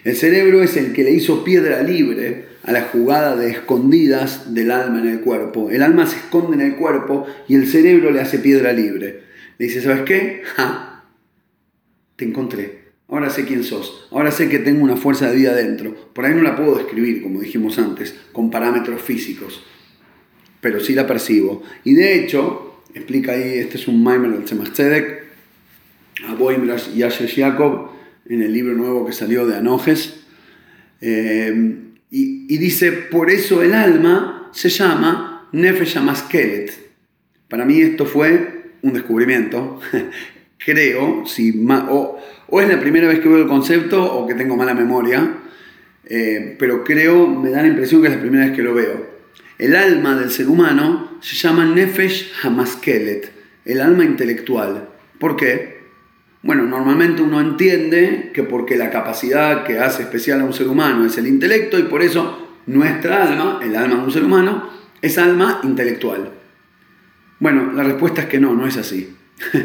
El 0.04 0.16
cerebro 0.16 0.62
es 0.62 0.76
el 0.76 0.92
que 0.92 1.04
le 1.04 1.12
hizo 1.12 1.44
piedra 1.44 1.82
libre 1.82 2.46
a 2.64 2.72
la 2.72 2.82
jugada 2.82 3.36
de 3.36 3.50
escondidas 3.50 4.52
del 4.52 4.70
alma 4.70 5.00
en 5.00 5.08
el 5.08 5.20
cuerpo. 5.20 5.70
El 5.70 5.82
alma 5.82 6.06
se 6.06 6.16
esconde 6.16 6.56
en 6.56 6.72
el 6.72 6.76
cuerpo 6.76 7.26
y 7.48 7.54
el 7.54 7.66
cerebro 7.66 8.10
le 8.10 8.20
hace 8.20 8.38
piedra 8.38 8.72
libre. 8.72 9.22
Le 9.58 9.66
dice, 9.66 9.80
¿sabes 9.80 10.02
qué? 10.02 10.42
Ja, 10.44 10.95
te 12.16 12.24
encontré. 12.24 12.86
Ahora 13.08 13.30
sé 13.30 13.44
quién 13.44 13.62
sos. 13.62 14.08
Ahora 14.10 14.30
sé 14.30 14.48
que 14.48 14.58
tengo 14.58 14.82
una 14.82 14.96
fuerza 14.96 15.30
de 15.30 15.36
vida 15.36 15.54
dentro. 15.54 15.94
Por 16.12 16.24
ahí 16.24 16.34
no 16.34 16.42
la 16.42 16.56
puedo 16.56 16.76
describir, 16.76 17.22
como 17.22 17.40
dijimos 17.40 17.78
antes, 17.78 18.14
con 18.32 18.50
parámetros 18.50 19.00
físicos. 19.00 19.62
Pero 20.60 20.80
sí 20.80 20.94
la 20.94 21.06
percibo. 21.06 21.62
Y 21.84 21.94
de 21.94 22.18
hecho, 22.18 22.82
explica 22.94 23.32
ahí, 23.32 23.58
este 23.58 23.76
es 23.76 23.86
un 23.86 24.02
Maimer 24.02 24.32
del 24.32 24.44
Tzemach 24.44 24.80
a 26.26 26.34
Boimras 26.34 26.90
y 26.96 27.02
Asher 27.02 27.28
Jacob, 27.28 27.90
en 28.28 28.42
el 28.42 28.52
libro 28.52 28.74
nuevo 28.74 29.06
que 29.06 29.12
salió 29.12 29.46
de 29.46 29.56
Anojes. 29.56 30.24
Eh, 31.00 31.76
y, 32.10 32.52
y, 32.52 32.58
dice, 32.58 32.90
por 32.90 33.30
eso 33.30 33.62
el 33.62 33.74
alma 33.74 34.50
se 34.52 34.68
llama 34.68 35.48
Nefesh 35.52 35.98
Amaskelet. 35.98 36.72
Para 37.48 37.64
mí 37.64 37.80
esto 37.80 38.06
fue 38.06 38.72
un 38.82 38.94
descubrimiento. 38.94 39.80
Creo, 40.58 41.26
si, 41.26 41.64
o, 41.68 42.18
o 42.48 42.60
es 42.60 42.68
la 42.68 42.80
primera 42.80 43.08
vez 43.08 43.20
que 43.20 43.28
veo 43.28 43.38
el 43.38 43.48
concepto 43.48 44.02
o 44.02 44.26
que 44.26 44.34
tengo 44.34 44.56
mala 44.56 44.74
memoria, 44.74 45.34
eh, 46.06 46.56
pero 46.58 46.84
creo, 46.84 47.26
me 47.26 47.50
da 47.50 47.62
la 47.62 47.68
impresión 47.68 48.00
que 48.00 48.08
es 48.08 48.14
la 48.14 48.20
primera 48.20 48.46
vez 48.46 48.54
que 48.54 48.62
lo 48.62 48.74
veo. 48.74 49.16
El 49.58 49.74
alma 49.74 50.16
del 50.16 50.30
ser 50.30 50.48
humano 50.48 51.18
se 51.20 51.34
llama 51.34 51.64
Nefesh 51.64 52.32
Hamaskelet, 52.42 53.32
el 53.64 53.80
alma 53.80 54.04
intelectual. 54.04 54.88
¿Por 55.18 55.36
qué? 55.36 55.76
Bueno, 56.42 56.64
normalmente 56.64 57.22
uno 57.22 57.40
entiende 57.40 58.30
que 58.32 58.44
porque 58.44 58.76
la 58.76 58.90
capacidad 58.90 59.64
que 59.64 59.80
hace 59.80 60.02
especial 60.02 60.40
a 60.40 60.44
un 60.44 60.52
ser 60.52 60.68
humano 60.68 61.04
es 61.04 61.18
el 61.18 61.26
intelecto 61.26 61.78
y 61.78 61.84
por 61.84 62.02
eso 62.02 62.60
nuestra 62.66 63.24
alma, 63.24 63.58
el 63.62 63.74
alma 63.74 63.96
de 63.96 64.02
un 64.02 64.12
ser 64.12 64.22
humano, 64.22 64.70
es 65.02 65.18
alma 65.18 65.60
intelectual. 65.64 66.30
Bueno, 67.40 67.72
la 67.72 67.82
respuesta 67.82 68.22
es 68.22 68.26
que 68.28 68.38
no, 68.38 68.54
no 68.54 68.66
es 68.66 68.76
así. 68.76 69.16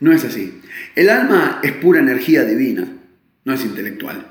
no 0.00 0.12
es 0.12 0.24
así. 0.24 0.60
El 0.96 1.10
alma 1.10 1.60
es 1.62 1.72
pura 1.72 2.00
energía 2.00 2.44
divina, 2.44 2.88
no 3.44 3.52
es 3.52 3.64
intelectual, 3.64 4.26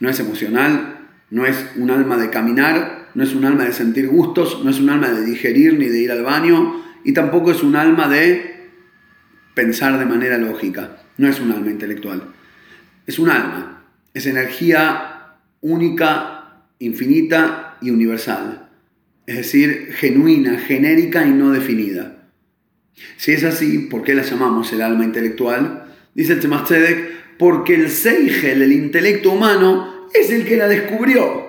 no 0.00 0.08
es 0.08 0.20
emocional, 0.20 1.08
no 1.30 1.46
es 1.46 1.72
un 1.76 1.90
alma 1.90 2.16
de 2.16 2.30
caminar, 2.30 3.08
no 3.14 3.24
es 3.24 3.34
un 3.34 3.44
alma 3.44 3.64
de 3.64 3.72
sentir 3.72 4.08
gustos, 4.08 4.62
no 4.64 4.70
es 4.70 4.78
un 4.78 4.90
alma 4.90 5.10
de 5.10 5.24
digerir 5.24 5.78
ni 5.78 5.86
de 5.86 5.98
ir 5.98 6.12
al 6.12 6.22
baño 6.22 6.82
y 7.04 7.12
tampoco 7.12 7.50
es 7.50 7.62
un 7.62 7.76
alma 7.76 8.08
de 8.08 8.68
pensar 9.54 9.98
de 9.98 10.06
manera 10.06 10.38
lógica, 10.38 10.98
no 11.16 11.28
es 11.28 11.40
un 11.40 11.52
alma 11.52 11.70
intelectual, 11.70 12.22
es 13.06 13.18
un 13.18 13.30
alma, 13.30 13.84
es 14.14 14.26
energía 14.26 15.36
única, 15.60 16.62
infinita 16.78 17.76
y 17.80 17.90
universal, 17.90 18.68
es 19.26 19.36
decir, 19.36 19.92
genuina, 19.92 20.58
genérica 20.58 21.26
y 21.26 21.30
no 21.30 21.50
definida. 21.50 22.17
Si 23.16 23.32
es 23.32 23.44
así, 23.44 23.86
¿por 23.90 24.02
qué 24.02 24.14
la 24.14 24.22
llamamos 24.22 24.72
el 24.72 24.82
alma 24.82 25.04
intelectual? 25.04 25.86
Dice 26.14 26.34
el 26.34 26.40
Tzemach 26.40 26.70
porque 27.38 27.74
el 27.74 27.90
Seigel, 27.90 28.62
el 28.62 28.72
intelecto 28.72 29.32
humano, 29.32 30.08
es 30.12 30.30
el 30.30 30.44
que 30.44 30.56
la 30.56 30.68
descubrió. 30.68 31.46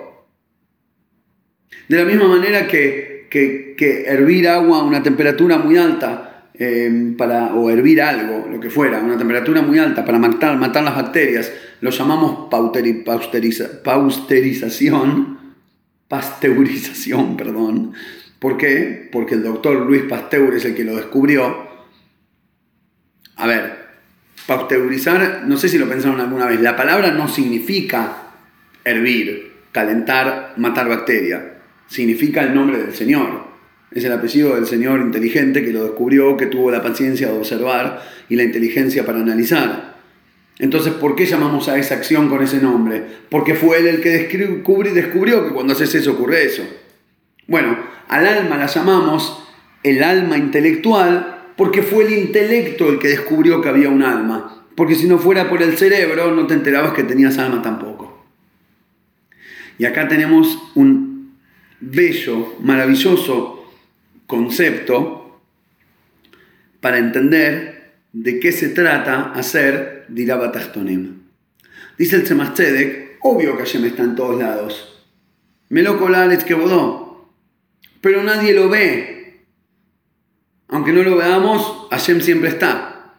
De 1.88 1.98
la 1.98 2.04
misma 2.04 2.28
manera 2.28 2.68
que, 2.68 3.26
que, 3.28 4.04
hervir 4.06 4.48
agua 4.48 4.78
a 4.78 4.82
una 4.82 5.02
temperatura 5.02 5.58
muy 5.58 5.76
alta, 5.76 6.48
em, 6.54 7.16
para, 7.16 7.54
o 7.54 7.68
hervir 7.70 8.00
algo, 8.02 8.46
lo 8.48 8.60
que 8.60 8.70
fuera, 8.70 9.00
a 9.00 9.02
una 9.02 9.18
temperatura 9.18 9.62
muy 9.62 9.78
alta 9.78 10.04
para 10.04 10.18
matar, 10.18 10.56
matar 10.56 10.84
las 10.84 10.94
bacterias, 10.94 11.52
lo 11.80 11.90
llamamos 11.90 12.48
pasteurización, 12.50 15.38
pasteurización, 16.06 17.36
perdón. 17.36 17.94
¿Por 18.40 18.56
qué? 18.56 19.08
Porque 19.12 19.34
el 19.34 19.44
doctor 19.44 19.86
Luis 19.86 20.02
Pasteur 20.04 20.54
es 20.54 20.64
el 20.64 20.74
que 20.74 20.82
lo 20.82 20.96
descubrió. 20.96 21.68
A 23.36 23.46
ver, 23.46 23.80
Pasteurizar, 24.46 25.44
no 25.46 25.56
sé 25.56 25.68
si 25.68 25.78
lo 25.78 25.88
pensaron 25.88 26.20
alguna 26.20 26.46
vez, 26.46 26.60
la 26.60 26.74
palabra 26.74 27.12
no 27.12 27.28
significa 27.28 28.32
hervir, 28.82 29.52
calentar, 29.70 30.54
matar 30.56 30.88
bacteria. 30.88 31.58
Significa 31.86 32.42
el 32.42 32.54
nombre 32.54 32.78
del 32.78 32.94
Señor. 32.94 33.44
Es 33.92 34.04
el 34.04 34.12
apellido 34.12 34.54
del 34.54 34.66
Señor 34.66 35.00
inteligente 35.00 35.62
que 35.62 35.72
lo 35.72 35.84
descubrió, 35.84 36.36
que 36.36 36.46
tuvo 36.46 36.70
la 36.70 36.82
paciencia 36.82 37.28
de 37.28 37.38
observar 37.38 38.02
y 38.28 38.36
la 38.36 38.44
inteligencia 38.44 39.04
para 39.04 39.20
analizar. 39.20 39.96
Entonces, 40.58 40.94
¿por 40.94 41.14
qué 41.14 41.26
llamamos 41.26 41.68
a 41.68 41.78
esa 41.78 41.96
acción 41.96 42.28
con 42.28 42.42
ese 42.42 42.60
nombre? 42.60 43.04
Porque 43.28 43.54
fue 43.54 43.80
él 43.80 43.88
el 43.88 44.00
que 44.00 44.10
descubrió, 44.10 45.46
que 45.46 45.52
cuando 45.52 45.74
haces 45.74 45.94
eso 45.94 46.12
ocurre 46.12 46.44
eso. 46.44 46.62
Bueno, 47.50 47.76
al 48.06 48.28
alma 48.28 48.56
la 48.58 48.66
llamamos 48.66 49.42
el 49.82 50.04
alma 50.04 50.38
intelectual 50.38 51.48
porque 51.56 51.82
fue 51.82 52.06
el 52.06 52.12
intelecto 52.12 52.88
el 52.88 53.00
que 53.00 53.08
descubrió 53.08 53.60
que 53.60 53.68
había 53.68 53.88
un 53.88 54.04
alma. 54.04 54.66
Porque 54.76 54.94
si 54.94 55.08
no 55.08 55.18
fuera 55.18 55.50
por 55.50 55.60
el 55.60 55.76
cerebro, 55.76 56.30
no 56.30 56.46
te 56.46 56.54
enterabas 56.54 56.92
que 56.92 57.02
tenías 57.02 57.38
alma 57.38 57.60
tampoco. 57.60 58.24
Y 59.78 59.84
acá 59.84 60.06
tenemos 60.06 60.62
un 60.76 61.34
bello, 61.80 62.54
maravilloso 62.60 63.68
concepto 64.28 65.40
para 66.78 66.98
entender 66.98 67.94
de 68.12 68.38
qué 68.38 68.52
se 68.52 68.68
trata 68.68 69.32
hacer 69.32 70.04
Dirabatachtonim. 70.06 71.22
Dice 71.98 72.14
el 72.14 72.22
Tzemach 72.22 72.60
obvio 73.22 73.56
que 73.56 73.64
Hashem 73.64 73.86
está 73.86 74.04
en 74.04 74.14
todos 74.14 74.38
lados. 74.38 75.04
Me 75.68 75.82
lo 75.82 75.98
es 76.30 76.44
que 76.44 76.54
bodó. 76.54 77.09
Pero 78.00 78.22
nadie 78.22 78.54
lo 78.54 78.68
ve, 78.68 79.44
aunque 80.68 80.92
no 80.92 81.02
lo 81.02 81.16
veamos, 81.16 81.88
Hashem 81.90 82.20
siempre 82.20 82.48
está. 82.48 83.16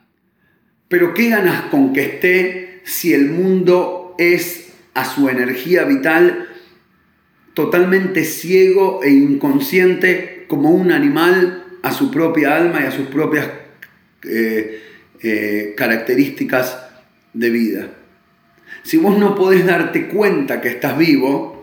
Pero 0.88 1.14
¿qué 1.14 1.30
ganas 1.30 1.64
con 1.64 1.94
que 1.94 2.02
esté 2.02 2.82
si 2.84 3.14
el 3.14 3.30
mundo 3.30 4.16
es 4.18 4.74
a 4.94 5.06
su 5.06 5.30
energía 5.30 5.84
vital 5.84 6.48
totalmente 7.54 8.24
ciego 8.24 9.02
e 9.04 9.10
inconsciente 9.12 10.46
como 10.48 10.72
un 10.72 10.92
animal 10.92 11.66
a 11.84 11.92
su 11.92 12.10
propia 12.12 12.56
alma 12.56 12.82
y 12.82 12.86
a 12.86 12.92
sus 12.92 13.08
propias 13.08 13.50
eh, 14.24 14.82
eh, 15.22 15.74
características 15.78 16.78
de 17.34 17.50
vida? 17.50 17.90
Si 18.84 18.98
vos 18.98 19.18
no 19.18 19.36
podés 19.36 19.66
darte 19.66 20.08
cuenta 20.08 20.62
que 20.62 20.70
estás 20.70 20.98
vivo, 20.98 21.61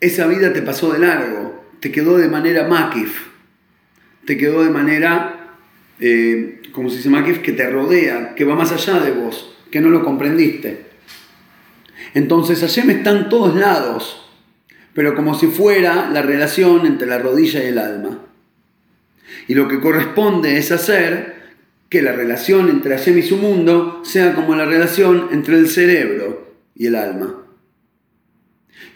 esa 0.00 0.26
vida 0.26 0.52
te 0.52 0.62
pasó 0.62 0.92
de 0.92 1.00
largo, 1.00 1.64
te 1.80 1.90
quedó 1.90 2.18
de 2.18 2.28
manera 2.28 2.66
makif 2.66 3.28
te 4.28 4.36
quedó 4.36 4.62
de 4.62 4.68
manera, 4.68 5.54
eh, 6.00 6.60
como 6.72 6.90
se 6.90 6.98
dice 6.98 7.40
que 7.40 7.52
te 7.52 7.70
rodea, 7.70 8.34
que 8.34 8.44
va 8.44 8.54
más 8.54 8.72
allá 8.72 9.00
de 9.00 9.12
vos, 9.12 9.56
que 9.70 9.80
no 9.80 9.88
lo 9.88 10.04
comprendiste. 10.04 10.84
Entonces 12.12 12.60
Hashem 12.60 12.90
está 12.90 13.08
en 13.12 13.30
todos 13.30 13.56
lados, 13.56 14.30
pero 14.92 15.14
como 15.14 15.34
si 15.34 15.46
fuera 15.46 16.10
la 16.10 16.20
relación 16.20 16.84
entre 16.84 17.08
la 17.08 17.16
rodilla 17.16 17.64
y 17.64 17.68
el 17.68 17.78
alma. 17.78 18.18
Y 19.46 19.54
lo 19.54 19.66
que 19.66 19.80
corresponde 19.80 20.58
es 20.58 20.72
hacer 20.72 21.54
que 21.88 22.02
la 22.02 22.12
relación 22.12 22.68
entre 22.68 22.98
Hashem 22.98 23.16
y 23.16 23.22
su 23.22 23.38
mundo 23.38 24.02
sea 24.04 24.34
como 24.34 24.54
la 24.54 24.66
relación 24.66 25.28
entre 25.32 25.56
el 25.56 25.68
cerebro 25.68 26.54
y 26.74 26.88
el 26.88 26.96
alma. 26.96 27.47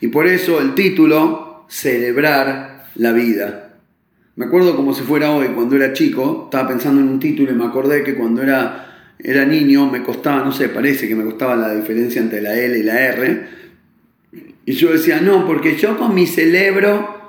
Y 0.01 0.09
por 0.09 0.27
eso 0.27 0.61
el 0.61 0.75
título, 0.75 1.65
celebrar 1.69 2.87
la 2.97 3.13
vida. 3.13 3.79
Me 4.35 4.47
acuerdo 4.47 4.75
como 4.75 4.95
si 4.95 5.03
fuera 5.03 5.31
hoy, 5.33 5.49
cuando 5.49 5.77
era 5.77 5.93
chico, 5.93 6.45
estaba 6.45 6.69
pensando 6.69 7.01
en 7.01 7.09
un 7.09 7.21
título 7.21 7.53
y 7.53 7.55
me 7.55 7.67
acordé 7.67 8.03
que 8.03 8.15
cuando 8.15 8.43
era, 8.43 9.15
era 9.19 9.45
niño 9.45 9.91
me 9.91 10.03
costaba, 10.03 10.43
no 10.43 10.53
sé, 10.53 10.69
parece 10.71 11.07
que 11.07 11.15
me 11.15 11.25
costaba 11.25 11.55
la 11.55 11.75
diferencia 11.75 12.21
entre 12.21 12.41
la 12.41 12.55
L 12.55 12.79
y 12.79 12.83
la 12.83 13.01
R. 13.01 13.47
Y 14.65 14.73
yo 14.73 14.93
decía, 14.93 15.21
no, 15.21 15.47
porque 15.47 15.77
yo 15.77 15.99
con 15.99 16.15
mi 16.15 16.27
celebro, 16.27 17.21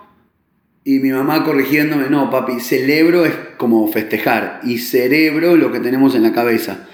y 0.85 0.99
mi 0.99 1.11
mamá 1.11 1.43
corrigiéndome, 1.43 2.09
no, 2.09 2.29
papi, 2.29 2.59
celebro 2.59 3.25
es 3.25 3.33
como 3.57 3.87
festejar, 3.91 4.61
y 4.63 4.77
cerebro 4.77 5.55
lo 5.55 5.71
que 5.71 5.79
tenemos 5.79 6.15
en 6.15 6.23
la 6.23 6.33
cabeza. 6.33 6.87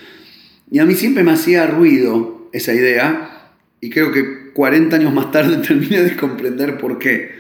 Y 0.72 0.80
a 0.80 0.86
mí 0.86 0.94
siempre 0.94 1.24
me 1.24 1.32
hacía 1.32 1.68
ruido 1.68 2.50
esa 2.52 2.74
idea, 2.74 3.52
y 3.82 3.90
creo 3.90 4.12
que 4.12 4.39
40 4.54 4.96
años 4.96 5.14
más 5.14 5.32
tarde 5.32 5.58
terminé 5.68 6.02
de 6.02 6.16
comprender 6.16 6.78
por 6.78 7.00
qué. 7.00 7.40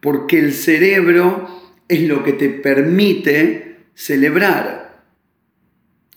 Porque 0.00 0.38
el 0.38 0.52
cerebro 0.52 1.48
es 1.88 2.02
lo 2.02 2.22
que 2.22 2.32
te 2.32 2.48
permite 2.48 3.76
celebrar 3.94 5.02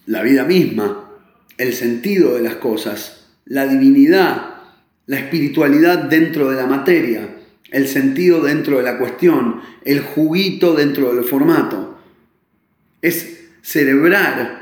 la 0.05 0.21
vida 0.21 0.43
misma, 0.43 1.09
el 1.57 1.73
sentido 1.73 2.35
de 2.35 2.41
las 2.41 2.55
cosas, 2.55 3.27
la 3.45 3.65
divinidad, 3.65 4.55
la 5.05 5.17
espiritualidad 5.17 5.97
dentro 6.09 6.49
de 6.49 6.57
la 6.57 6.67
materia, 6.67 7.37
el 7.71 7.87
sentido 7.87 8.41
dentro 8.41 8.77
de 8.77 8.83
la 8.83 8.97
cuestión, 8.97 9.61
el 9.85 10.01
juguito 10.01 10.73
dentro 10.73 11.13
del 11.13 11.23
formato. 11.23 11.97
Es 13.01 13.39
celebrar 13.61 14.60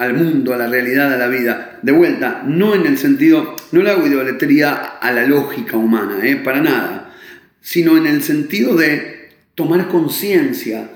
al 0.00 0.14
mundo, 0.14 0.54
a 0.54 0.56
la 0.56 0.66
realidad, 0.66 1.12
a 1.12 1.18
la 1.18 1.28
vida. 1.28 1.78
De 1.82 1.92
vuelta, 1.92 2.42
no 2.46 2.74
en 2.74 2.86
el 2.86 2.96
sentido, 2.96 3.54
no 3.70 3.82
le 3.82 3.90
hago 3.90 4.06
idolatría 4.06 4.72
a 4.74 5.12
la 5.12 5.26
lógica 5.26 5.76
humana, 5.76 6.26
¿eh? 6.26 6.36
para 6.36 6.62
nada, 6.62 7.14
sino 7.60 7.98
en 7.98 8.06
el 8.06 8.22
sentido 8.22 8.76
de 8.76 9.28
tomar 9.54 9.88
conciencia 9.88 10.88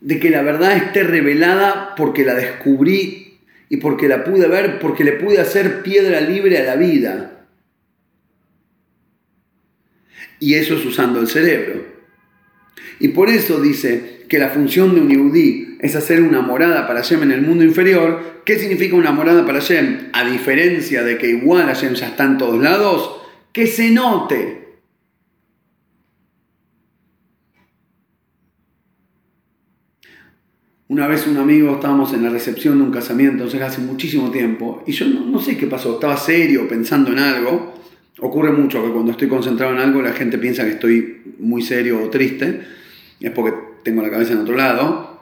de 0.00 0.18
que 0.18 0.30
la 0.30 0.40
verdad 0.40 0.78
esté 0.78 1.02
revelada 1.02 1.94
porque 1.94 2.24
la 2.24 2.34
descubrí 2.34 3.38
y 3.68 3.76
porque 3.76 4.08
la 4.08 4.24
pude 4.24 4.48
ver, 4.48 4.78
porque 4.78 5.04
le 5.04 5.12
pude 5.12 5.38
hacer 5.38 5.82
piedra 5.82 6.22
libre 6.22 6.56
a 6.56 6.64
la 6.64 6.76
vida. 6.76 7.44
Y 10.40 10.54
eso 10.54 10.74
es 10.74 10.86
usando 10.86 11.20
el 11.20 11.28
cerebro. 11.28 11.84
Y 12.98 13.08
por 13.08 13.28
eso 13.28 13.60
dice 13.60 14.21
que 14.32 14.38
la 14.38 14.48
función 14.48 14.94
de 14.94 15.02
un 15.02 15.10
yudí 15.10 15.76
es 15.78 15.94
hacer 15.94 16.22
una 16.22 16.40
morada 16.40 16.86
para 16.86 17.02
Hashem 17.02 17.22
en 17.24 17.32
el 17.32 17.42
mundo 17.42 17.64
inferior. 17.64 18.40
¿Qué 18.46 18.58
significa 18.58 18.96
una 18.96 19.12
morada 19.12 19.44
para 19.44 19.60
Hashem? 19.60 20.08
A 20.14 20.24
diferencia 20.24 21.02
de 21.02 21.18
que 21.18 21.28
igual 21.28 21.66
Hashem 21.66 21.92
ya 21.92 22.06
está 22.06 22.24
en 22.24 22.38
todos 22.38 22.58
lados, 22.58 23.20
que 23.52 23.66
se 23.66 23.90
note 23.90 24.78
Una 30.88 31.06
vez 31.06 31.26
un 31.26 31.36
amigo, 31.36 31.74
estábamos 31.74 32.14
en 32.14 32.22
la 32.22 32.30
recepción 32.30 32.78
de 32.78 32.84
un 32.84 32.90
casamiento, 32.90 33.44
entonces 33.44 33.60
hace 33.60 33.82
muchísimo 33.82 34.30
tiempo, 34.30 34.82
y 34.86 34.92
yo 34.92 35.06
no, 35.06 35.40
sé 35.40 35.58
qué 35.58 35.66
pasó, 35.66 35.94
estaba 35.94 36.16
serio 36.16 36.66
pensando 36.66 37.12
en 37.12 37.18
algo. 37.18 37.74
Ocurre 38.20 38.52
mucho 38.52 38.82
que 38.82 38.92
cuando 38.92 39.12
estoy 39.12 39.28
concentrado 39.28 39.74
en 39.74 39.78
algo 39.78 40.00
la 40.00 40.12
gente 40.12 40.38
piensa 40.38 40.64
que 40.64 40.70
estoy 40.70 41.36
muy 41.38 41.60
serio 41.60 42.02
o 42.02 42.08
triste, 42.08 42.62
es 43.20 43.30
porque 43.30 43.71
tengo 43.82 44.02
la 44.02 44.10
cabeza 44.10 44.32
en 44.32 44.40
otro 44.40 44.56
lado. 44.56 45.20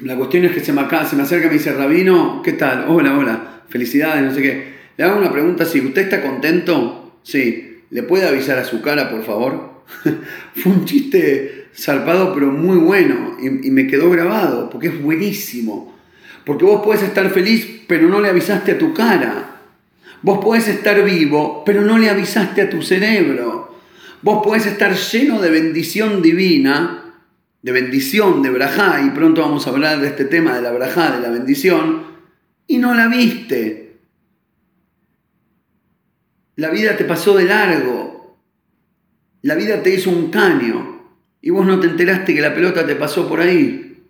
La 0.00 0.16
cuestión 0.16 0.44
es 0.44 0.52
que 0.52 0.60
se 0.60 0.72
me, 0.72 0.82
acerca 0.82 1.46
y 1.46 1.48
me 1.48 1.54
dice, 1.54 1.72
Rabino, 1.72 2.40
¿qué 2.42 2.52
tal? 2.52 2.86
Hola, 2.88 3.16
hola, 3.18 3.62
felicidades, 3.68 4.22
no 4.22 4.32
sé 4.32 4.42
qué. 4.42 4.74
Le 4.96 5.04
hago 5.04 5.18
una 5.18 5.32
pregunta 5.32 5.64
así, 5.64 5.80
¿usted 5.80 6.02
está 6.02 6.22
contento? 6.22 7.14
Sí. 7.22 7.82
¿Le 7.90 8.02
puede 8.02 8.28
avisar 8.28 8.58
a 8.58 8.64
su 8.64 8.82
cara, 8.82 9.10
por 9.10 9.24
favor? 9.24 9.82
Fue 10.54 10.72
un 10.72 10.84
chiste 10.84 11.68
zarpado, 11.74 12.34
pero 12.34 12.48
muy 12.48 12.76
bueno, 12.76 13.36
y, 13.40 13.70
me 13.70 13.86
quedó 13.86 14.10
grabado, 14.10 14.68
porque 14.70 14.88
es 14.88 15.02
buenísimo. 15.02 15.96
Porque 16.44 16.64
vos 16.64 16.82
puedes 16.84 17.02
estar 17.02 17.28
feliz, 17.30 17.82
pero 17.86 18.08
no 18.08 18.20
le 18.20 18.28
avisaste 18.28 18.72
a 18.72 18.78
tu 18.78 18.92
cara. 18.92 19.60
Vos 20.22 20.38
podés 20.44 20.68
estar 20.68 21.02
vivo, 21.04 21.62
pero 21.64 21.82
no 21.82 21.98
le 21.98 22.10
avisaste 22.10 22.62
a 22.62 22.70
tu 22.70 22.82
cerebro. 22.82 23.78
Vos 24.22 24.44
podés 24.44 24.66
estar 24.66 24.94
lleno 24.94 25.40
de 25.40 25.50
bendición 25.50 26.22
divina, 26.22 27.07
de 27.62 27.72
bendición, 27.72 28.42
de 28.42 28.50
brajá, 28.50 29.02
y 29.02 29.10
pronto 29.10 29.40
vamos 29.40 29.66
a 29.66 29.70
hablar 29.70 30.00
de 30.00 30.08
este 30.08 30.24
tema 30.24 30.54
de 30.54 30.62
la 30.62 30.72
brajá, 30.72 31.16
de 31.16 31.20
la 31.20 31.30
bendición, 31.30 32.06
y 32.66 32.78
no 32.78 32.94
la 32.94 33.08
viste. 33.08 33.96
La 36.56 36.70
vida 36.70 36.96
te 36.96 37.04
pasó 37.04 37.36
de 37.36 37.44
largo. 37.44 38.36
La 39.42 39.54
vida 39.54 39.82
te 39.82 39.94
hizo 39.94 40.10
un 40.10 40.30
caño 40.30 40.98
y 41.40 41.50
vos 41.50 41.64
no 41.64 41.78
te 41.78 41.86
enteraste 41.86 42.34
que 42.34 42.40
la 42.40 42.54
pelota 42.54 42.84
te 42.86 42.96
pasó 42.96 43.28
por 43.28 43.40
ahí. 43.40 44.02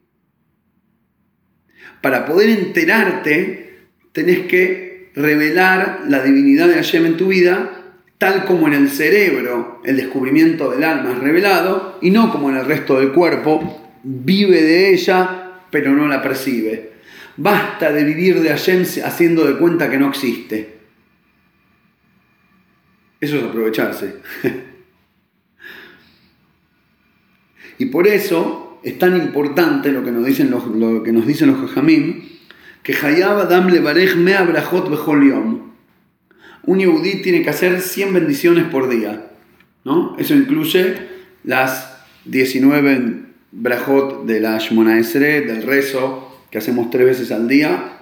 Para 2.01 2.25
poder 2.25 2.49
enterarte, 2.49 3.89
tenés 4.13 4.47
que 4.47 5.11
revelar 5.15 6.05
la 6.09 6.23
divinidad 6.23 6.69
de 6.69 6.75
Hashem 6.75 7.05
en 7.05 7.17
tu 7.17 7.29
vida, 7.29 7.88
tal 8.19 8.45
como 8.45 8.67
en 8.67 8.75
el 8.75 8.89
cerebro 8.91 9.81
el 9.85 9.97
descubrimiento 9.97 10.71
del 10.71 10.85
alma 10.85 11.13
es 11.13 11.19
revelado, 11.19 11.99
y 12.03 12.11
no 12.11 12.31
como 12.31 12.51
en 12.51 12.57
el 12.57 12.67
resto 12.67 12.99
del 12.99 13.13
cuerpo, 13.13 13.91
vive 14.03 14.63
de 14.63 14.93
ella, 14.93 15.63
pero 15.71 15.93
no 15.93 16.07
la 16.09 16.21
percibe. 16.21 16.93
Basta 17.37 17.93
de 17.93 18.05
vivir 18.05 18.41
de 18.41 18.51
Hashem 18.51 18.85
haciendo 19.05 19.47
de 19.47 19.57
cuenta 19.57 19.89
que 19.89 19.99
no 19.99 20.09
existe. 20.09 20.79
Eso 23.21 23.37
es 23.37 23.45
aprovecharse. 23.45 24.17
Y 27.79 27.87
por 27.87 28.09
eso 28.09 28.81
es 28.83 28.99
tan 28.99 29.17
importante 29.17 29.93
lo 29.93 30.05
que 30.05 30.11
nos 30.11 30.27
dicen 30.27 30.51
los, 30.51 30.67
lo 30.67 31.03
que 31.03 31.13
nos 31.13 31.27
dicen 31.27 31.49
los 31.49 31.61
jajamim, 31.61 32.25
Hayab 33.03 33.39
Adam 33.41 33.69
Levarej 33.69 34.17
me 34.17 34.35
abrajot 34.35 34.89
yom. 35.23 35.68
Un 36.69 36.81
yehudí 36.81 37.23
tiene 37.23 37.43
que 37.43 37.51
hacer 37.51 37.81
100 37.81 38.13
bendiciones 38.13 38.65
por 38.65 38.89
día. 38.89 39.31
¿no? 39.85 40.17
Eso 40.19 40.35
incluye 40.35 40.97
las 41.45 41.97
19 42.27 43.23
brajot 43.53 44.27
de 44.27 44.41
la 44.41 44.59
Shmona 44.59 44.99
Esre, 44.99 45.41
del 45.41 45.63
rezo 45.63 46.45
que 46.51 46.59
hacemos 46.59 46.91
tres 46.91 47.07
veces 47.07 47.33
al 47.33 47.49
día. 47.49 47.99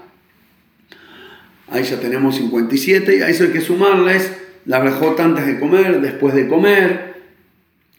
Ahí 1.68 1.84
ya 1.84 2.00
tenemos 2.00 2.36
57 2.36 3.16
y 3.16 3.22
a 3.22 3.28
eso 3.28 3.44
hay 3.44 3.50
que 3.50 3.60
sumarles 3.60 4.32
la 4.64 4.80
brajot 4.80 5.18
antes 5.20 5.46
de 5.46 5.60
comer, 5.60 6.00
después 6.00 6.34
de 6.34 6.48
comer, 6.48 7.22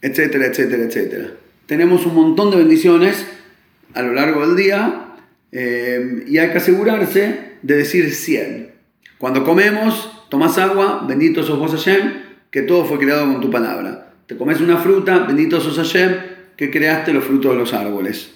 etcétera, 0.02 0.48
etcétera, 0.48 0.84
etcétera 0.84 1.28
tenemos 1.68 2.06
un 2.06 2.16
montón 2.16 2.50
de 2.50 2.58
bendiciones 2.58 3.28
a 3.94 4.02
lo 4.02 4.14
largo 4.14 4.48
del 4.48 4.56
día 4.56 5.16
eh, 5.52 6.24
y 6.28 6.40
hay 6.40 6.50
que 6.50 6.58
asegurarse 6.58 7.58
de 7.62 7.76
decir 7.76 8.14
100. 8.14 8.72
Cuando 9.18 9.44
comemos, 9.44 10.17
tomas 10.30 10.58
agua, 10.58 11.06
bendito 11.08 11.44
sos 11.44 11.60
vos 11.60 11.72
Hashem, 11.72 12.24
que 12.52 12.62
todo 12.62 12.86
fue 12.86 13.00
creado 13.00 13.26
con 13.32 13.42
tu 13.42 13.50
palabra. 13.50 14.14
Te 14.26 14.36
comes 14.36 14.62
una 14.62 14.78
fruta, 14.78 15.20
bendito 15.20 15.60
sos 15.62 15.78
Hashem, 15.78 16.16
que 16.56 16.72
creaste 16.72 17.14
los 17.14 17.24
frutos 17.24 17.52
de 17.52 17.58
los 17.58 17.74
árboles. 17.74 18.36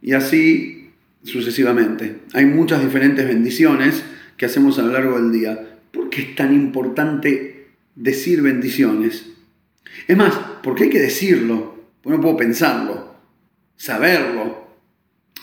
Y 0.00 0.12
así 0.12 0.78
sucesivamente. 1.22 2.18
Hay 2.32 2.46
muchas 2.46 2.82
diferentes 2.82 3.26
bendiciones 3.26 4.04
que 4.36 4.46
hacemos 4.46 4.78
a 4.78 4.82
lo 4.82 4.92
largo 4.92 5.18
del 5.18 5.32
día. 5.32 5.78
¿Por 5.92 6.10
qué 6.10 6.22
es 6.22 6.34
tan 6.34 6.54
importante 6.54 7.68
decir 7.94 8.42
bendiciones? 8.42 9.30
Es 10.06 10.16
más, 10.16 10.34
¿por 10.62 10.74
qué 10.74 10.84
hay 10.84 10.90
que 10.90 11.00
decirlo? 11.00 11.76
no 12.04 12.20
puedo 12.22 12.38
pensarlo, 12.38 13.16
saberlo. 13.76 14.66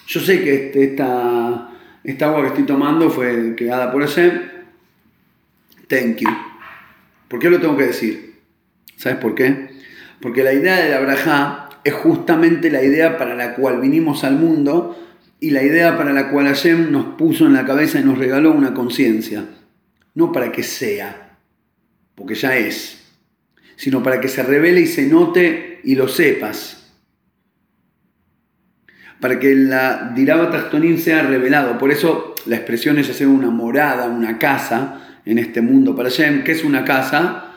Yo 0.08 0.20
sé 0.20 0.44
que 0.44 0.68
este, 0.68 0.84
esta, 0.84 1.70
esta 2.04 2.26
agua 2.26 2.42
que 2.42 2.48
estoy 2.48 2.64
tomando 2.64 3.12
fue 3.12 3.54
creada 3.56 3.92
por 3.92 4.02
ese. 4.02 4.55
Thank 5.88 6.18
you. 6.18 6.30
¿Por 7.28 7.40
qué 7.40 7.50
lo 7.50 7.60
tengo 7.60 7.78
que 7.78 7.88
decir? 7.88 8.36
¿Sabes 8.98 9.18
por 9.20 9.36
qué? 9.36 9.70
Porque 10.22 10.44
la 10.44 10.54
idea 10.54 10.78
de 10.78 10.90
la 10.90 11.00
braja 11.00 11.70
es 11.84 11.94
justamente 11.94 12.72
la 12.72 12.84
idea 12.84 13.18
para 13.18 13.36
la 13.36 13.56
cual 13.56 13.82
vinimos 13.82 14.24
al 14.24 14.38
mundo 14.38 14.98
y 15.40 15.52
la 15.52 15.64
idea 15.64 15.98
para 15.98 16.14
la 16.14 16.30
cual 16.30 16.48
Hashem 16.48 16.92
nos 16.92 17.16
puso 17.16 17.46
en 17.46 17.54
la 17.54 17.66
cabeza 17.66 18.00
y 18.00 18.04
nos 18.04 18.18
regaló 18.18 18.52
una 18.52 18.74
conciencia. 18.74 19.46
No 20.14 20.32
para 20.32 20.52
que 20.52 20.64
sea, 20.64 21.38
porque 22.16 22.36
ya 22.36 22.56
es, 22.58 23.04
sino 23.76 24.02
para 24.02 24.22
que 24.22 24.30
se 24.30 24.42
revele 24.44 24.82
y 24.82 24.88
se 24.88 25.06
note 25.06 25.82
y 25.84 25.96
lo 25.96 26.08
sepas. 26.08 26.94
Para 29.20 29.40
que 29.40 29.54
la 29.56 30.14
Diraba 30.16 30.50
Tachtonim 30.50 30.98
sea 30.98 31.24
revelado. 31.24 31.78
Por 31.78 31.92
eso 31.92 32.36
la 32.46 32.56
expresión 32.56 32.98
es 32.98 33.10
hacer 33.10 33.28
una 33.28 33.50
morada, 33.50 34.08
una 34.08 34.40
casa 34.40 35.05
en 35.26 35.40
este 35.40 35.62
mundo 35.62 35.96
para 35.96 36.10
Shem. 36.10 36.44
¿Qué 36.44 36.54
es 36.54 36.64
una 36.64 36.86
casa? 36.86 37.56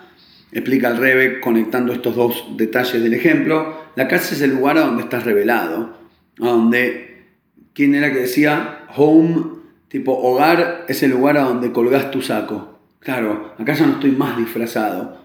Explica 0.51 0.89
el 0.89 0.97
Rebe 0.97 1.41
conectando 1.41 1.93
estos 1.93 2.17
dos 2.17 2.57
detalles 2.57 3.03
del 3.03 3.15
ejemplo. 3.15 3.85
La 3.95 4.09
casa 4.09 4.35
es 4.35 4.41
el 4.41 4.51
lugar 4.51 4.79
a 4.79 4.83
donde 4.83 5.03
estás 5.03 5.25
revelado. 5.25 5.99
A 6.41 6.47
donde, 6.47 7.27
¿quién 7.75 7.95
era 7.95 8.13
que 8.13 8.21
decía? 8.21 8.87
Home, 8.97 9.45
tipo 9.89 10.13
hogar, 10.13 10.87
es 10.89 11.03
el 11.03 11.11
lugar 11.11 11.37
a 11.37 11.43
donde 11.43 11.73
colgás 11.73 12.11
tu 12.11 12.23
saco. 12.23 12.79
Claro, 13.01 13.55
acá 13.59 13.75
ya 13.75 13.87
no 13.87 13.95
estoy 13.95 14.13
más 14.13 14.37
disfrazado 14.37 15.19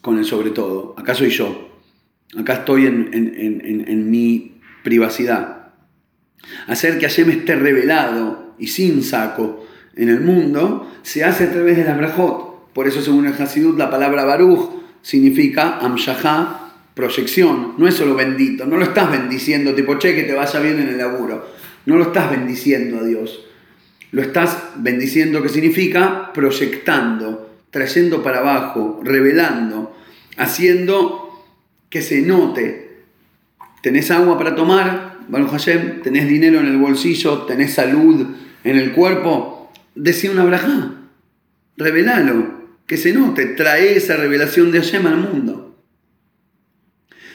con 0.00 0.18
el 0.18 0.24
sobre 0.24 0.50
todo. 0.50 0.94
Acá 0.98 1.14
soy 1.14 1.30
yo. 1.30 1.80
Acá 2.36 2.54
estoy 2.54 2.86
en, 2.86 4.10
mi 4.10 4.60
privacidad. 4.82 5.72
Hacer 6.66 6.98
que 6.98 7.06
Hashem 7.06 7.30
esté 7.30 7.56
revelado 7.56 8.54
y 8.58 8.68
sin 8.68 9.02
saco 9.02 9.61
en 9.96 10.08
el 10.08 10.20
mundo 10.20 10.90
se 11.02 11.24
hace 11.24 11.44
a 11.44 11.52
través 11.52 11.76
de 11.76 11.84
la 11.84 11.94
brajot. 11.94 12.72
Por 12.72 12.86
eso, 12.86 13.02
según 13.02 13.26
el 13.26 13.34
Hasidut, 13.34 13.78
la 13.78 13.90
palabra 13.90 14.24
baruch 14.24 14.70
significa 15.02 15.78
amshahá, 15.78 16.74
proyección. 16.94 17.74
No 17.78 17.86
es 17.86 17.94
solo 17.94 18.14
bendito. 18.14 18.66
No 18.66 18.76
lo 18.76 18.84
estás 18.84 19.10
bendiciendo, 19.10 19.74
tipo, 19.74 19.98
che, 19.98 20.14
que 20.14 20.22
te 20.22 20.34
vaya 20.34 20.60
bien 20.60 20.80
en 20.80 20.88
el 20.88 20.98
laburo. 20.98 21.46
No 21.86 21.96
lo 21.96 22.04
estás 22.04 22.30
bendiciendo 22.30 23.00
a 23.00 23.04
Dios. 23.04 23.44
Lo 24.10 24.22
estás 24.22 24.58
bendiciendo, 24.76 25.42
que 25.42 25.48
significa 25.48 26.32
proyectando 26.32 27.52
trayendo 27.72 28.22
para 28.22 28.38
abajo, 28.38 29.00
revelando, 29.02 29.96
haciendo 30.36 31.42
que 31.88 32.02
se 32.02 32.20
note. 32.20 33.00
Tenés 33.82 34.12
agua 34.12 34.38
para 34.38 34.54
tomar, 34.54 35.18
Baruch 35.26 35.50
Hashem, 35.50 36.02
tenés 36.02 36.28
dinero 36.28 36.60
en 36.60 36.66
el 36.66 36.76
bolsillo, 36.76 37.42
tenés 37.42 37.72
salud 37.72 38.26
en 38.62 38.76
el 38.76 38.92
cuerpo, 38.92 39.61
decía 39.94 40.30
una 40.30 40.44
braja, 40.44 40.94
revelalo, 41.76 42.62
que 42.86 42.96
se 42.96 43.12
note, 43.12 43.46
trae 43.46 43.96
esa 43.96 44.16
revelación 44.16 44.72
de 44.72 44.80
Hashem 44.80 45.06
al 45.06 45.16
mundo. 45.18 45.76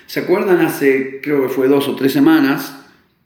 ¿Se 0.06 0.22
acuerdan 0.22 0.62
hace, 0.62 1.20
creo 1.22 1.44
que 1.44 1.50
fue 1.50 1.68
dos 1.68 1.88
o 1.88 1.96
tres 1.96 2.14
semanas, 2.14 2.78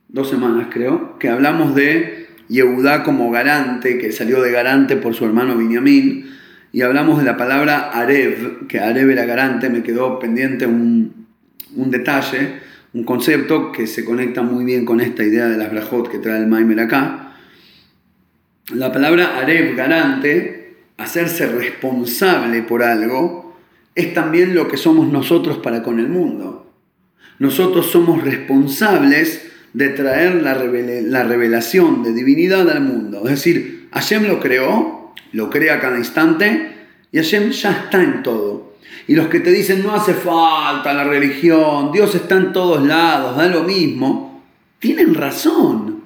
dos 0.08 0.30
semanas 0.30 0.67
creo, 0.72 1.20
que 1.20 1.30
hablamos 1.30 1.76
de 1.76 2.28
Yehudá 2.48 3.04
como 3.04 3.32
garante, 3.32 3.98
que 3.98 4.12
salió 4.12 4.41
de 4.41 4.52
garante 4.52 4.98
por 4.98 5.13
su 5.13 5.26
hermano 5.26 5.56
Binyamin, 5.58 6.32
y 6.74 6.82
hablamos 6.82 7.20
de 7.20 7.26
la 7.26 7.38
palabra 7.38 7.91
Arev, 7.91 8.67
que 8.67 8.80
Arev 8.80 9.10
era 9.10 9.26
garante, 9.26 9.70
me 9.70 9.84
quedó 9.84 10.20
pendiente 10.20 10.65
un, 10.65 11.28
detalle, 11.76 12.60
un 12.94 13.04
concepto 13.04 13.72
que 13.72 13.88
se 13.88 14.06
conecta 14.06 14.41
muy 14.41 14.65
bien 14.65 14.86
con 14.86 15.02
esta 15.02 15.24
idea 15.24 15.48
de 15.48 15.58
las 15.58 15.72
brajot 15.72 16.10
que 16.10 16.20
trae 16.20 16.39
el 16.39 16.48
Maimer 16.48 16.80
acá. 16.80 17.31
La 18.73 18.91
palabra 18.91 19.38
Areb, 19.38 19.75
garante, 19.75 20.75
hacerse 20.97 21.47
responsable 21.47 22.62
por 22.63 22.84
algo, 22.84 23.55
es 23.95 24.13
también 24.13 24.55
lo 24.55 24.67
que 24.67 24.77
somos 24.77 25.07
nosotros 25.07 25.57
para 25.57 25.84
con 25.84 25.99
el 25.99 26.07
mundo. 26.07 26.71
Nosotros 27.39 27.88
somos 27.89 28.23
responsables 28.23 29.51
de 29.73 29.89
traer 29.89 30.41
la, 30.41 30.53
revelación 31.23 32.03
de 32.03 32.13
divinidad 32.13 32.69
al 32.69 32.81
mundo. 32.81 33.23
Es 33.25 33.31
decir, 33.31 33.89
Hashem 33.91 34.27
lo 34.27 34.39
creó, 34.39 35.13
lo 35.31 35.49
crea 35.49 35.79
cada 35.79 35.97
instante 35.97 36.71
y 37.12 37.17
Hashem 37.17 37.51
ya 37.51 37.71
está 37.71 38.01
en 38.01 38.23
todo. 38.23 38.75
Y 39.07 39.15
los 39.15 39.27
que 39.27 39.39
te 39.39 39.51
dicen 39.51 39.84
no 39.84 39.93
hace 39.93 40.13
falta 40.13 40.93
la 40.93 41.03
religión, 41.03 41.91
Dios 41.91 42.13
está 42.15 42.38
en 42.38 42.53
todos 42.53 42.86
lados, 42.86 43.36
da 43.36 43.47
lo 43.47 43.63
mismo, 43.63 44.43
tienen 44.79 45.15
razón. 45.15 46.00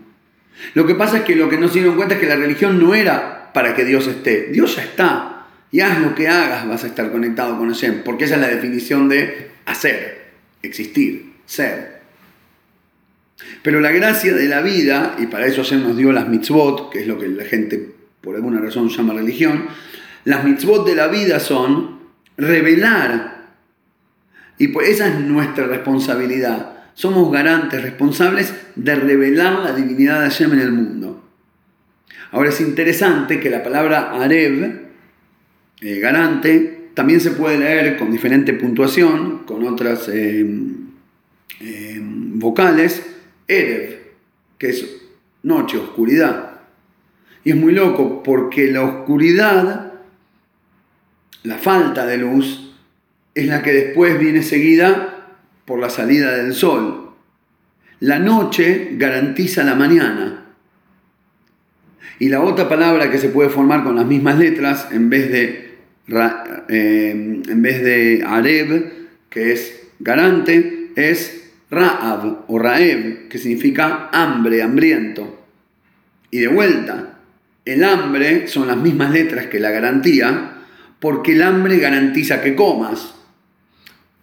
Lo 0.74 0.86
que 0.86 0.96
pasa 0.96 1.18
es 1.18 1.24
que 1.24 1.36
lo 1.36 1.50
que 1.50 1.58
no 1.58 1.68
se 1.68 1.76
dieron 1.76 1.96
cuenta 1.96 2.16
es 2.16 2.22
que 2.22 2.28
la 2.28 2.36
religión 2.36 2.80
no 2.80 2.96
era 2.96 3.52
para 3.54 3.76
que 3.76 3.86
Dios 3.86 4.08
esté, 4.08 4.50
Dios 4.52 4.76
ya 4.76 4.84
está. 4.84 5.48
Y 5.72 5.82
haz 5.82 6.00
lo 6.00 6.16
que 6.16 6.28
hagas, 6.28 6.68
vas 6.68 6.84
a 6.84 6.88
estar 6.88 7.12
conectado 7.12 7.58
con 7.58 7.70
Hashem, 7.70 8.04
porque 8.04 8.26
esa 8.26 8.36
es 8.36 8.42
la 8.42 8.48
definición 8.48 9.10
de 9.10 9.52
hacer, 9.66 10.32
existir, 10.62 11.34
ser. 11.46 12.02
Pero 13.62 13.82
la 13.82 13.92
gracia 13.92 14.34
de 14.34 14.48
la 14.48 14.62
vida, 14.62 15.16
y 15.20 15.28
para 15.28 15.48
eso 15.48 15.64
Hashem 15.64 15.84
nos 15.84 15.98
dio 15.98 16.12
las 16.12 16.28
mitzvot, 16.28 16.92
que 16.92 17.02
es 17.02 17.08
lo 17.08 17.18
que 17.20 17.28
la 17.28 17.44
gente 17.44 17.96
por 18.22 18.36
alguna 18.36 18.60
razón 18.60 18.90
llama 18.90 19.14
religión, 19.14 19.68
las 20.24 20.44
mitzvot 20.44 20.86
de 20.88 20.96
la 20.96 21.08
vida 21.08 21.40
son 21.40 22.00
revelar. 22.38 23.46
Y 24.58 24.70
pues 24.70 24.90
esa 24.90 25.08
es 25.08 25.20
nuestra 25.20 25.68
responsabilidad. 25.68 26.75
Somos 26.96 27.30
garantes, 27.30 27.82
responsables 27.82 28.54
de 28.76 28.96
revelar 28.96 29.60
la 29.60 29.74
divinidad 29.74 30.22
de 30.22 30.30
Hashem 30.30 30.54
en 30.54 30.60
el 30.62 30.72
mundo. 30.72 31.22
Ahora 32.32 32.50
es 32.50 32.62
interesante 32.62 33.42
que 33.42 33.50
la 33.50 33.62
palabra 33.62 34.12
Areb, 34.14 34.82
eh, 35.82 36.00
garante, 36.00 36.90
también 36.94 37.20
se 37.20 37.32
puede 37.32 37.58
leer 37.58 37.98
con 37.98 38.12
diferente 38.12 38.54
puntuación, 38.54 39.40
con 39.40 39.68
otras 39.68 40.08
eh, 40.08 40.46
eh, 41.60 42.00
vocales, 42.02 43.06
Erev, 43.46 44.00
que 44.58 44.70
es 44.70 44.86
noche, 45.44 45.78
oscuridad. 45.78 46.62
Y 47.44 47.50
es 47.50 47.58
muy 47.58 47.74
loco 47.74 48.24
porque 48.24 48.72
la 48.72 48.84
oscuridad, 48.84 49.92
la 51.44 51.58
falta 51.58 52.06
de 52.06 52.18
luz, 52.20 52.74
es 53.36 53.48
la 53.48 53.62
que 53.62 53.74
después 53.74 54.18
viene 54.18 54.42
seguida 54.44 55.15
por 55.66 55.80
la 55.80 55.90
salida 55.90 56.36
del 56.38 56.54
sol. 56.54 57.12
La 58.00 58.20
noche 58.20 58.90
garantiza 58.94 59.64
la 59.64 59.76
mañana. 59.76 60.46
Y 62.20 62.30
la 62.30 62.42
otra 62.42 62.70
palabra 62.70 63.12
que 63.12 63.18
se 63.18 63.30
puede 63.30 63.50
formar 63.50 63.84
con 63.84 63.96
las 63.96 64.06
mismas 64.06 64.38
letras, 64.38 64.88
en 64.92 65.10
vez 65.10 65.32
de, 65.32 65.78
eh, 66.70 67.12
en 67.12 67.62
vez 67.62 67.84
de 67.84 68.24
Areb, 68.26 68.92
que 69.30 69.52
es 69.52 69.88
garante, 70.00 70.92
es 70.96 71.52
Ra'ab 71.72 72.46
o 72.48 72.60
Raeb, 72.60 73.28
que 73.28 73.38
significa 73.38 74.10
hambre, 74.14 74.62
hambriento. 74.62 75.46
Y 76.32 76.40
de 76.40 76.48
vuelta, 76.48 77.20
el 77.66 77.84
hambre 77.84 78.48
son 78.48 78.68
las 78.68 78.78
mismas 78.78 79.12
letras 79.12 79.48
que 79.48 79.60
la 79.60 79.72
garantía, 79.72 80.52
porque 81.00 81.34
el 81.34 81.42
hambre 81.42 81.78
garantiza 81.80 82.42
que 82.42 82.56
comas. 82.56 83.15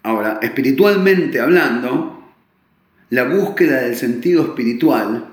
Ahora, 0.03 0.39
espiritualmente 0.43 1.41
hablando, 1.41 2.23
la 3.11 3.25
búsqueda 3.25 3.83
del 3.83 3.97
sentido 3.97 4.43
espiritual 4.43 5.33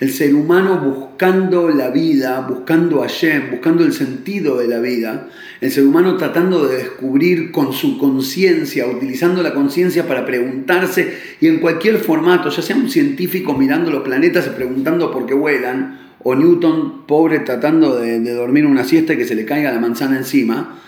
el 0.00 0.10
ser 0.10 0.34
humano 0.34 0.78
buscando 0.78 1.68
la 1.68 1.90
vida, 1.90 2.40
buscando 2.48 3.02
a 3.02 3.08
Hashem, 3.08 3.50
buscando 3.50 3.84
el 3.84 3.92
sentido 3.92 4.58
de 4.58 4.68
la 4.68 4.78
vida. 4.78 5.28
El 5.60 5.70
ser 5.70 5.84
humano 5.84 6.16
tratando 6.16 6.66
de 6.66 6.78
descubrir 6.78 7.50
con 7.50 7.72
su 7.72 7.98
conciencia, 7.98 8.86
utilizando 8.86 9.42
la 9.42 9.52
conciencia 9.52 10.06
para 10.06 10.26
preguntarse 10.26 11.18
y 11.40 11.48
en 11.48 11.58
cualquier 11.58 11.98
formato, 11.98 12.50
ya 12.50 12.62
sea 12.62 12.76
un 12.76 12.88
científico 12.88 13.54
mirando 13.54 13.90
los 13.90 14.02
planetas 14.02 14.46
y 14.46 14.50
preguntando 14.50 15.10
por 15.10 15.26
qué 15.26 15.34
vuelan, 15.34 16.00
o 16.22 16.34
Newton 16.34 17.06
pobre 17.06 17.40
tratando 17.40 17.96
de, 17.96 18.20
de 18.20 18.32
dormir 18.32 18.66
una 18.66 18.84
siesta 18.84 19.12
y 19.12 19.18
que 19.18 19.26
se 19.26 19.34
le 19.34 19.44
caiga 19.44 19.72
la 19.72 19.80
manzana 19.80 20.16
encima, 20.16 20.78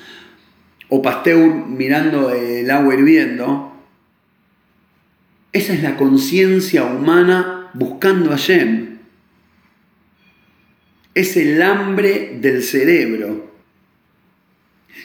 o 0.88 1.02
Pasteur 1.02 1.66
mirando 1.66 2.30
el 2.30 2.70
agua 2.70 2.94
hirviendo. 2.94 3.72
Esa 5.52 5.72
es 5.72 5.82
la 5.82 5.96
conciencia 5.96 6.84
humana 6.84 7.70
buscando 7.74 8.32
a 8.32 8.36
Shem. 8.36 8.98
Es 11.14 11.36
el 11.36 11.60
hambre 11.62 12.38
del 12.40 12.62
cerebro. 12.62 13.54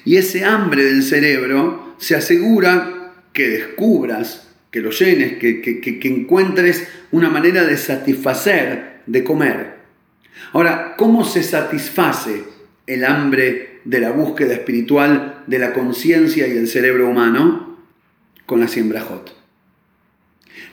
Y 0.03 0.17
ese 0.17 0.45
hambre 0.45 0.83
del 0.83 1.03
cerebro 1.03 1.95
se 1.97 2.15
asegura 2.15 3.13
que 3.33 3.49
descubras, 3.49 4.49
que 4.71 4.81
lo 4.81 4.91
llenes, 4.91 5.37
que, 5.37 5.61
que 5.61 6.07
encuentres 6.07 6.87
una 7.11 7.29
manera 7.29 7.63
de 7.63 7.77
satisfacer, 7.77 9.01
de 9.05 9.23
comer. 9.23 9.81
Ahora, 10.53 10.95
¿cómo 10.97 11.23
se 11.23 11.43
satisface 11.43 12.43
el 12.87 13.05
hambre 13.05 13.70
de 13.85 13.99
la 13.99 14.11
búsqueda 14.11 14.53
espiritual 14.53 15.43
de 15.47 15.59
la 15.59 15.73
conciencia 15.73 16.47
y 16.47 16.57
el 16.57 16.67
cerebro 16.67 17.09
humano? 17.09 17.77
Con 18.45 18.59
la 18.59 18.67
siembra 18.67 19.01
hot. 19.01 19.35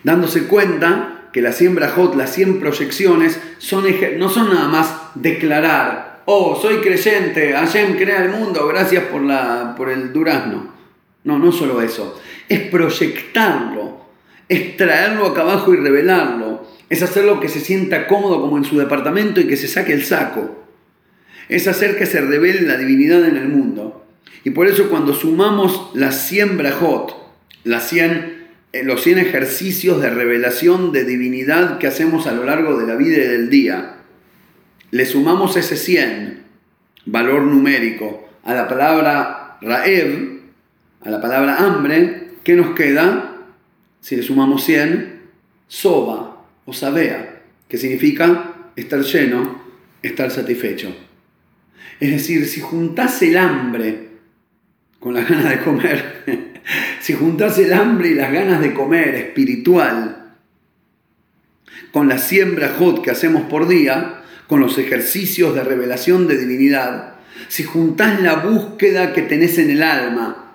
Dándose 0.05 0.44
cuenta 0.44 1.18
que 1.33 1.42
la 1.42 1.53
siembra 1.53 1.90
hot, 1.90 2.14
las 2.14 2.33
100 2.35 2.61
proyecciones, 2.61 3.40
son, 3.59 3.85
no 4.18 4.29
son 4.29 4.49
nada 4.49 4.68
más 4.68 4.94
declarar, 5.14 6.23
oh, 6.25 6.59
soy 6.61 6.77
creyente, 6.79 7.53
Hashem 7.53 7.97
crea 7.97 8.25
el 8.25 8.31
mundo, 8.31 8.66
gracias 8.66 9.05
por, 9.05 9.23
la, 9.23 9.75
por 9.77 9.90
el 9.90 10.12
durazno. 10.12 10.73
No, 11.25 11.38
no 11.38 11.53
solo 11.53 11.83
eso, 11.83 12.21
es 12.49 12.61
proyectarlo, 12.61 14.01
es 14.49 14.77
traerlo 14.77 15.27
acá 15.27 15.42
abajo 15.42 15.75
y 15.75 15.77
revelarlo, 15.77 16.66
es 16.88 17.03
hacerlo 17.03 17.40
que 17.40 17.49
se 17.49 17.61
sienta 17.61 18.07
cómodo 18.07 18.40
como 18.40 18.57
en 18.57 18.64
su 18.64 18.79
departamento 18.79 19.40
y 19.40 19.47
que 19.47 19.57
se 19.57 19.68
saque 19.68 19.92
el 19.92 20.05
saco. 20.05 20.67
Es 21.48 21.66
hacer 21.66 21.96
que 21.96 22.06
se 22.06 22.20
revele 22.20 22.62
la 22.62 22.76
divinidad 22.76 23.24
en 23.26 23.37
el 23.37 23.48
mundo. 23.48 24.06
Y 24.44 24.50
por 24.50 24.66
eso 24.66 24.88
cuando 24.88 25.14
sumamos 25.14 25.90
la 25.94 26.12
siembra 26.12 26.72
hot, 26.72 27.14
las 27.64 27.88
100 27.88 28.38
los 28.84 29.02
100 29.02 29.18
ejercicios 29.18 30.00
de 30.00 30.11
revelación 30.11 30.92
de 30.92 31.04
divinidad 31.04 31.78
que 31.78 31.87
hacemos 31.87 32.26
a 32.26 32.32
lo 32.32 32.44
largo 32.44 32.78
de 32.78 32.87
la 32.87 32.96
vida 32.96 33.16
y 33.16 33.28
del 33.28 33.50
día, 33.50 33.96
le 34.90 35.06
sumamos 35.06 35.56
ese 35.56 35.76
100, 35.76 36.42
valor 37.06 37.42
numérico, 37.42 38.28
a 38.44 38.54
la 38.54 38.68
palabra 38.68 39.58
raev, 39.61 40.40
a 41.00 41.11
la 41.11 41.20
palabra 41.20 41.58
hambre, 41.58 42.30
¿qué 42.44 42.54
nos 42.54 42.74
queda? 42.74 43.37
Si 44.00 44.16
le 44.16 44.22
sumamos 44.22 44.64
100, 44.64 45.20
soba 45.66 46.44
o 46.64 46.72
sabea, 46.72 47.42
que 47.68 47.78
significa 47.78 48.70
estar 48.76 49.00
lleno, 49.02 49.62
estar 50.02 50.30
satisfecho. 50.30 51.08
Es 52.00 52.11
decir, 52.11 52.46
si 52.46 52.61
juntás 52.61 53.20
el 53.22 53.37
hambre 53.37 54.08
con 55.00 55.14
la 55.14 55.22
ganas 55.22 55.50
de 55.50 55.61
comer, 55.61 56.54
si 57.00 57.14
juntás 57.14 57.58
el 57.58 57.72
hambre 57.72 58.11
y 58.11 58.14
las 58.14 58.32
ganas 58.32 58.61
de 58.61 58.74
comer 58.74 59.14
espiritual 59.14 60.34
con 61.92 62.08
la 62.08 62.18
siembra 62.18 62.74
hot 62.78 63.02
que 63.02 63.11
hacemos 63.11 63.42
por 63.44 63.66
día, 63.66 64.22
con 64.46 64.61
los 64.61 64.78
ejercicios 64.78 65.54
de 65.54 65.64
revelación 65.64 66.26
de 66.26 66.38
divinidad, 66.38 67.14
si 67.48 67.64
juntás 67.64 68.20
la 68.20 68.37
búsqueda 68.37 69.12
que 69.12 69.22
tenés 69.22 69.58
en 69.58 69.70
el 69.70 69.82
alma 69.82 70.54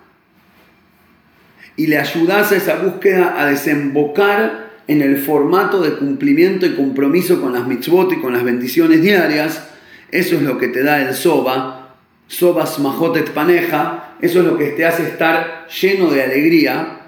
y 1.75 1.87
le 1.87 1.97
ayudás 1.97 2.51
a 2.51 2.57
esa 2.57 2.77
búsqueda 2.77 3.41
a 3.41 3.47
desembocar 3.47 4.71
en 4.87 5.01
el 5.01 5.17
formato 5.17 5.81
de 5.81 5.95
cumplimiento 5.95 6.65
y 6.65 6.75
compromiso 6.75 7.41
con 7.41 7.53
las 7.53 7.67
mitzvot 7.67 8.11
y 8.13 8.21
con 8.21 8.33
las 8.33 8.43
bendiciones 8.43 9.01
diarias, 9.01 9.69
eso 10.13 10.35
es 10.35 10.43
lo 10.43 10.59
que 10.59 10.67
te 10.67 10.83
da 10.83 11.01
el 11.01 11.15
soba, 11.15 11.95
sobas 12.27 12.77
majotet 12.77 13.31
paneja, 13.31 14.15
eso 14.21 14.41
es 14.41 14.45
lo 14.45 14.57
que 14.59 14.67
te 14.67 14.85
hace 14.85 15.03
estar 15.03 15.67
lleno 15.67 16.11
de 16.11 16.21
alegría 16.21 16.99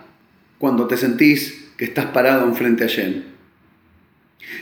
cuando 0.58 0.88
te 0.88 0.98
sentís 0.98 1.70
que 1.78 1.86
estás 1.86 2.08
parado 2.08 2.48
enfrente 2.48 2.84
a 2.84 2.88
Shem. 2.88 3.24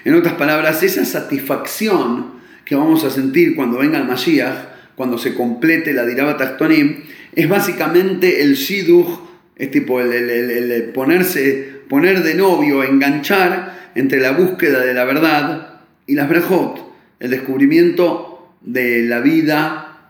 En 0.03 0.13
otras 0.15 0.33
palabras, 0.33 0.83
esa 0.83 1.05
satisfacción 1.05 2.33
que 2.65 2.75
vamos 2.75 3.05
a 3.05 3.09
sentir 3.09 3.55
cuando 3.55 3.77
venga 3.77 3.97
el 3.97 4.07
Mashiach, 4.07 4.73
cuando 4.95 5.17
se 5.17 5.33
complete 5.33 5.93
la 5.93 6.05
Dirabat 6.05 6.41
Achtonim, 6.41 7.03
es 7.33 7.47
básicamente 7.47 8.41
el 8.41 8.55
Shidduch, 8.55 9.19
es 9.55 9.71
tipo 9.71 10.01
el, 10.01 10.91
ponerse, 10.93 11.81
poner 11.87 12.23
de 12.23 12.35
novio, 12.35 12.83
enganchar 12.83 13.91
entre 13.95 14.19
la 14.19 14.31
búsqueda 14.31 14.81
de 14.81 14.93
la 14.93 15.05
verdad 15.05 15.79
y 16.07 16.15
las 16.15 16.27
Brejot, 16.27 16.91
el 17.21 17.31
descubrimiento 17.31 18.32
de 18.63 19.03
la 19.03 19.19
vida 19.19 20.09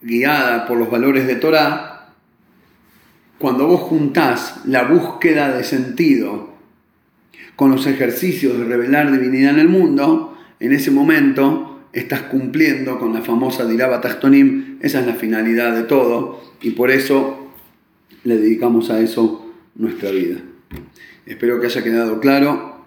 guiada 0.00 0.66
por 0.66 0.78
los 0.78 0.90
valores 0.90 1.26
de 1.26 1.36
Torah, 1.36 2.08
cuando 3.38 3.66
vos 3.66 3.80
juntás 3.80 4.60
la 4.66 4.84
búsqueda 4.84 5.56
de 5.56 5.64
sentido 5.64 6.50
con 7.56 7.70
los 7.70 7.86
ejercicios 7.86 8.58
de 8.58 8.64
revelar 8.64 9.10
divinidad 9.10 9.54
en 9.54 9.60
el 9.60 9.68
mundo, 9.68 10.38
en 10.60 10.72
ese 10.72 10.90
momento 10.90 11.80
estás 11.92 12.22
cumpliendo 12.22 12.98
con 12.98 13.12
la 13.12 13.22
famosa 13.22 13.64
Diraba 13.66 14.00
Tachtonim, 14.00 14.78
esa 14.80 15.00
es 15.00 15.06
la 15.06 15.14
finalidad 15.14 15.74
de 15.74 15.82
todo 15.82 16.40
y 16.62 16.70
por 16.70 16.90
eso 16.90 17.52
le 18.24 18.36
dedicamos 18.36 18.90
a 18.90 19.00
eso 19.00 19.52
nuestra 19.74 20.10
vida. 20.10 20.38
Espero 21.26 21.60
que 21.60 21.66
haya 21.66 21.82
quedado 21.82 22.20
claro. 22.20 22.86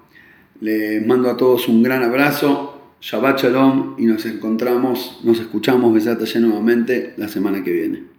Les 0.61 1.05
mando 1.05 1.29
a 1.29 1.37
todos 1.37 1.67
un 1.67 1.83
gran 1.83 2.03
abrazo. 2.03 2.74
Shabbat 3.05 3.39
Shalom 3.39 3.93
y 3.99 4.07
nos 4.07 4.25
encontramos, 4.25 5.19
nos 5.23 5.39
escuchamos, 5.39 5.93
Besat 5.93 6.19
nuevamente 6.37 7.13
la 7.17 7.27
semana 7.27 7.63
que 7.63 7.71
viene. 7.71 8.14